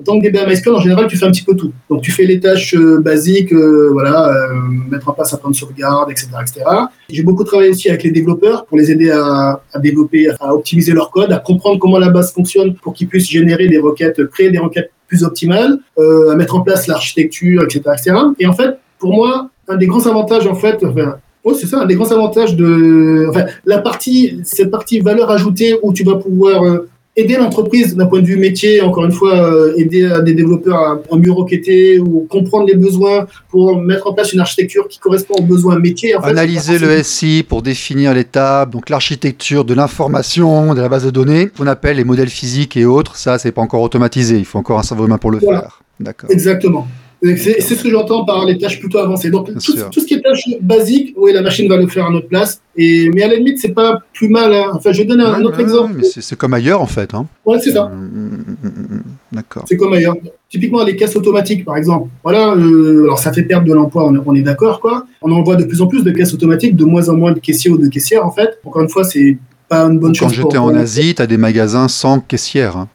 [0.00, 1.72] En tant que DBA MySQL, en général, tu fais un petit peu tout.
[1.90, 4.54] Donc, tu fais les tâches euh, basiques, euh, voilà, euh,
[4.90, 6.64] mettre en place un plan de sauvegarde, etc., etc.
[7.10, 10.92] J'ai beaucoup travaillé aussi avec les développeurs pour les aider à, à développer, à optimiser
[10.92, 14.50] leur code, à comprendre comment la base fonctionne pour qu'ils puissent générer des requêtes, créer
[14.50, 18.16] des requêtes plus optimales, euh, à mettre en place l'architecture, etc., etc.
[18.38, 21.80] Et en fait, pour moi, un des grands avantages, en fait, enfin, ouais, c'est ça,
[21.80, 26.16] un des grands avantages de, enfin, la partie, cette partie valeur ajoutée où tu vas
[26.16, 30.20] pouvoir euh, aider l'entreprise d'un point de vue métier, encore une fois, euh, aider à
[30.20, 34.40] des développeurs à, à mieux requêter ou comprendre les besoins pour mettre en place une
[34.40, 36.14] architecture qui correspond aux besoins métiers.
[36.16, 40.88] En fait, Analyser le SI pour définir les tables, donc l'architecture de l'information, de la
[40.88, 44.36] base de données, qu'on appelle les modèles physiques et autres, ça, c'est pas encore automatisé.
[44.38, 45.60] Il faut encore un cerveau humain pour le Voilà.
[45.62, 45.82] faire.
[46.00, 46.30] D'accord.
[46.30, 46.86] Exactement.
[47.22, 49.30] C'est ce que j'entends par les tâches plutôt avancées.
[49.30, 52.28] Donc, tout, ce qui est tâches basiques, oui, la machine va le faire à notre
[52.28, 52.60] place.
[52.76, 54.52] Et, mais à la limite, c'est pas plus mal.
[54.54, 54.70] hein.
[54.74, 56.00] Enfin, je vais donner un Ouais, autre ouais, exemple.
[56.04, 57.12] c'est comme ailleurs, en fait.
[57.14, 57.26] Hein.
[57.44, 57.86] Ouais, c'est ça.
[57.86, 59.02] Mm, mm, mm,
[59.32, 59.64] D'accord.
[59.68, 60.14] C'est comme ailleurs.
[60.48, 62.08] Typiquement, les caisses automatiques, par exemple.
[62.22, 65.04] Voilà, euh, alors ça fait perdre de l'emploi, on, est- on est d'accord, quoi.
[65.20, 67.40] On en voit de plus en plus de caisses automatiques, de moins en moins de
[67.40, 68.58] caissiers ou de caissières, en fait.
[68.64, 69.36] Encore une fois, c'est
[69.68, 70.38] pas une bonne Quand chose.
[70.40, 72.76] pour- j'étais en Asie, tu as des magasins sans caissière.
[72.76, 72.88] hein.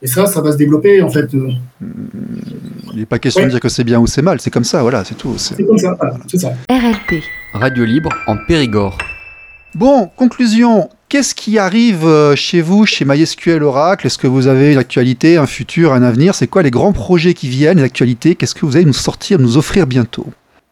[0.00, 1.32] Et ça, ça va se développer, en fait.
[1.34, 1.48] euh,
[2.92, 4.82] Il n'est pas question de dire que c'est bien ou c'est mal, c'est comme ça,
[4.82, 5.34] voilà, c'est tout.
[5.38, 6.52] c'est- comme ça, voilà, c'est ça.
[6.70, 7.22] RLP.
[7.52, 8.96] Radio libre en Périgord.
[9.74, 10.88] Bon, conclusion.
[11.08, 14.06] Qu'est-ce qui arrive euh, chez vous, chez MySQL Oracle?
[14.06, 16.34] Est-ce que vous avez une actualité, un futur, un avenir?
[16.34, 18.34] C'est quoi les grands projets qui viennent, les actualités?
[18.34, 20.26] Qu'est-ce que vous allez nous sortir, nous offrir bientôt?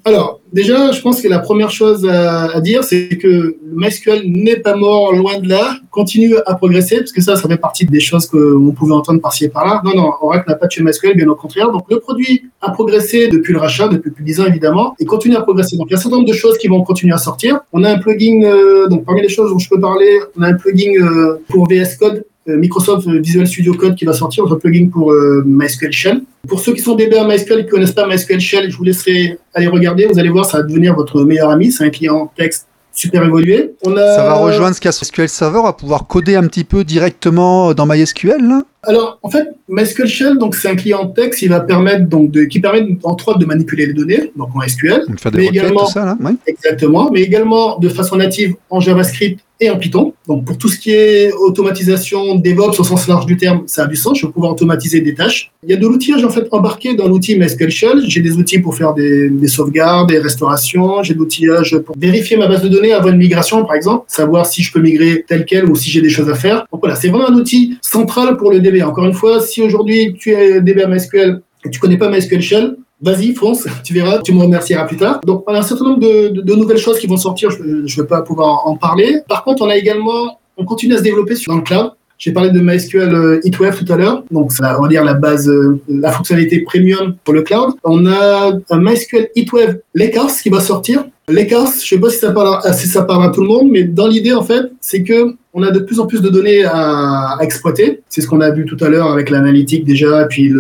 [0.04, 4.74] Alors, déjà, je pense que la première chose à, dire, c'est que MySQL n'est pas
[4.74, 8.26] mort, loin de là, continue à progresser, parce que ça, ça fait partie des choses
[8.26, 9.82] qu'on pouvait entendre par-ci et par-là.
[9.84, 11.70] Non, non, Oracle n'a pas tué MySQL, bien au contraire.
[11.70, 15.04] Donc, le produit a progressé depuis le rachat, depuis plus de 10 ans, évidemment, et
[15.04, 15.76] continue à progresser.
[15.76, 17.60] Donc, il y a un certain nombre de choses qui vont continuer à sortir.
[17.72, 20.48] On a un plugin, euh, donc parmi les choses dont je peux parler, on a
[20.48, 24.88] un plugin euh, pour VS Code, Microsoft Visual Studio Code qui va sortir, un plugin
[24.88, 26.22] pour euh, MySQL Shell.
[26.48, 28.84] Pour ceux qui sont DBA MySQL et qui ne connaissent pas MySQL Shell, je vous
[28.84, 30.06] laisserai aller regarder.
[30.06, 31.72] Vous allez voir, ça va devenir votre meilleur ami.
[31.72, 33.74] C'est un client texte super évolué.
[33.84, 33.94] On.
[33.94, 36.64] Ça va rejoindre ce qu'il y a sur SQL Server, va pouvoir coder un petit
[36.64, 41.42] peu directement dans MySQL là Alors, en fait, MySQL Shell, donc c'est un client texte,
[41.42, 44.60] il va permettre donc de, qui permet entre autres de manipuler les données, donc en
[44.66, 46.32] SQL, Donc faire des Mais requêtes, également- tout ça là oui.
[46.46, 50.12] exactement, mais également de façon native en JavaScript et en Python.
[50.28, 53.86] Donc pour tout ce qui est automatisation, DevOps au sens large du terme, ça a
[53.86, 54.18] du sens.
[54.20, 55.50] Je vais pouvoir automatiser des tâches.
[55.64, 58.02] Il y a de l'outillage en fait embarqué dans l'outil MySQL Shell.
[58.06, 61.02] J'ai des outils pour faire des, des sauvegardes, des restaurations.
[61.02, 64.44] J'ai de l'outillage pour vérifier ma base de données avant une migration, par exemple, savoir
[64.44, 66.66] si je peux migrer tel quel ou si j'ai des choses à faire.
[66.70, 70.32] Donc voilà, c'est vraiment un outil central pour le Encore une fois, si aujourd'hui tu
[70.32, 74.32] es DB à MySQL et tu connais pas MySQL Shell, Vas-y, fonce, tu verras, tu
[74.32, 75.20] me remercieras plus tard.
[75.22, 78.06] Donc, on a un certain nombre de, nouvelles choses qui vont sortir, je ne vais
[78.06, 79.18] pas pouvoir en parler.
[79.28, 82.32] Par contre, on a également, on continue à se développer sur dans le cloud J'ai
[82.32, 85.78] parlé de MySQL euh, HeatWave tout à l'heure, donc on va dire la base, euh,
[85.88, 87.74] la fonctionnalité premium pour le cloud.
[87.84, 91.04] On a un MySQL HeatWave Lakehouse qui va sortir.
[91.28, 94.32] Lakehouse, je sais pas ça si ça parle à tout le monde, mais dans l'idée
[94.32, 98.00] en fait, c'est que on a de plus en plus de données à, exploiter.
[98.08, 100.52] C'est ce qu'on a vu tout à l'heure avec l'analytique déjà, puis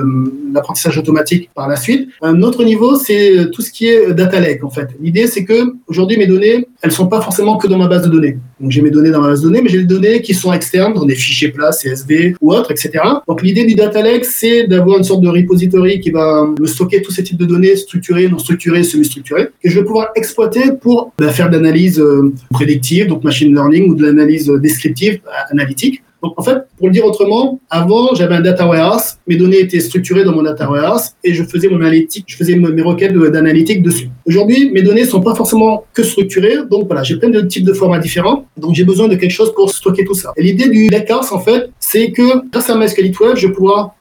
[0.52, 2.08] l'apprentissage automatique par la suite.
[2.22, 4.88] Un autre niveau, c'est tout ce qui est data lake en fait.
[5.00, 8.08] L'idée, c'est que aujourd'hui mes données, elles sont pas forcément que dans ma base de
[8.08, 8.38] données.
[8.58, 10.52] Donc j'ai mes données dans ma base de données, mais j'ai des données qui sont
[10.52, 13.04] externes, dans des fichiers plats, CSV ou autres, etc.
[13.28, 17.02] Donc l'idée du data lake, c'est d'avoir une sorte de repository qui va me stocker
[17.02, 21.12] tous ces types de données structurées, non structurées, semi-structurées, que je vais pouvoir exploiter pour
[21.18, 24.85] bah, faire de l'analyse euh, prédictive, donc machine learning, ou de l'analyse descriptive,
[25.26, 26.02] euh, analytique.
[26.22, 29.80] Donc, en fait, pour le dire autrement, avant, j'avais un data warehouse, mes données étaient
[29.80, 33.82] structurées dans mon data warehouse et je faisais mon analytique, je faisais mes requêtes d'analytique
[33.82, 34.08] dessus.
[34.26, 37.72] Aujourd'hui, mes données sont pas forcément que structurées, donc voilà, j'ai plein de types de
[37.74, 40.32] formats différents, donc j'ai besoin de quelque chose pour stocker tout ça.
[40.36, 43.54] Et l'idée du lakehouse, en fait, c'est que grâce à MySQL Web, je vais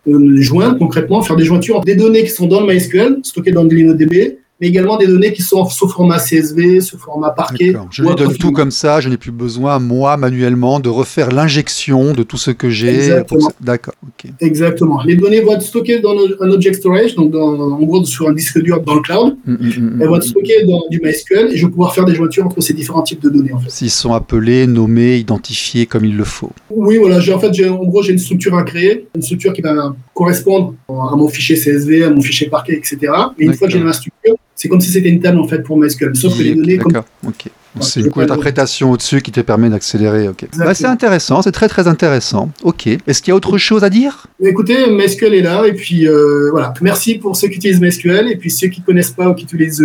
[0.07, 3.63] euh, joindre concrètement, faire des jointures des données qui sont dans le MySQL, stockées dans
[3.63, 7.73] le DB, mais également des données qui sont sous format CSV, sous format parquet.
[7.91, 12.13] Je lui donne tout comme ça, je n'ai plus besoin, moi, manuellement, de refaire l'injection
[12.13, 13.21] de tout ce que j'ai.
[13.59, 14.31] D'accord, ok.
[14.39, 15.01] Exactement.
[15.03, 18.61] Les données vont être stockées dans un object storage, donc en gros sur un disque
[18.61, 19.37] dur dans le cloud.
[19.45, 22.05] Mm, mm, mm, Elles vont être stockées dans du MySQL et je vais pouvoir faire
[22.05, 23.51] des jointures entre ces différents types de données.
[23.51, 23.69] En fait.
[23.69, 26.51] S'ils sont appelés, nommés, identifiés comme il le faut.
[26.69, 27.17] Oui, voilà.
[27.17, 31.15] En fait, en gros, j'ai une structure à créer, une structure qui va correspondre à
[31.15, 33.11] mon fichier CSV, à mon fichier parquet, etc.
[33.37, 35.59] Et une fois que j'ai ma structure, c'est comme si c'était une table en fait
[35.59, 36.77] pour MySQL, sauf que les données.
[36.77, 37.49] D'accord, ok.
[37.81, 40.29] C'est une interprétation au-dessus qui te permet d'accélérer.
[40.29, 40.47] Ok.
[40.57, 42.49] Bah, c'est intéressant, c'est très très intéressant.
[42.63, 42.87] Ok.
[42.87, 44.27] Est-ce qu'il y a autre chose à dire?
[44.41, 46.73] Écoutez, MySQL est là et puis euh, voilà.
[46.81, 49.83] Merci pour ceux qui utilisent MySQL et puis ceux qui connaissent pas ou qui utilisent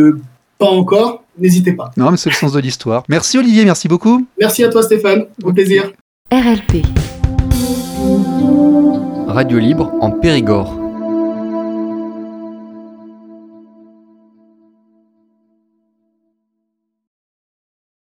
[0.57, 1.91] pas encore, n'hésitez pas.
[1.97, 3.03] Non, mais c'est le sens de l'histoire.
[3.09, 4.27] Merci Olivier, merci beaucoup.
[4.39, 5.91] Merci à toi Stéphane, au plaisir.
[6.31, 6.85] RLP.
[9.27, 10.80] Radio libre en Périgord.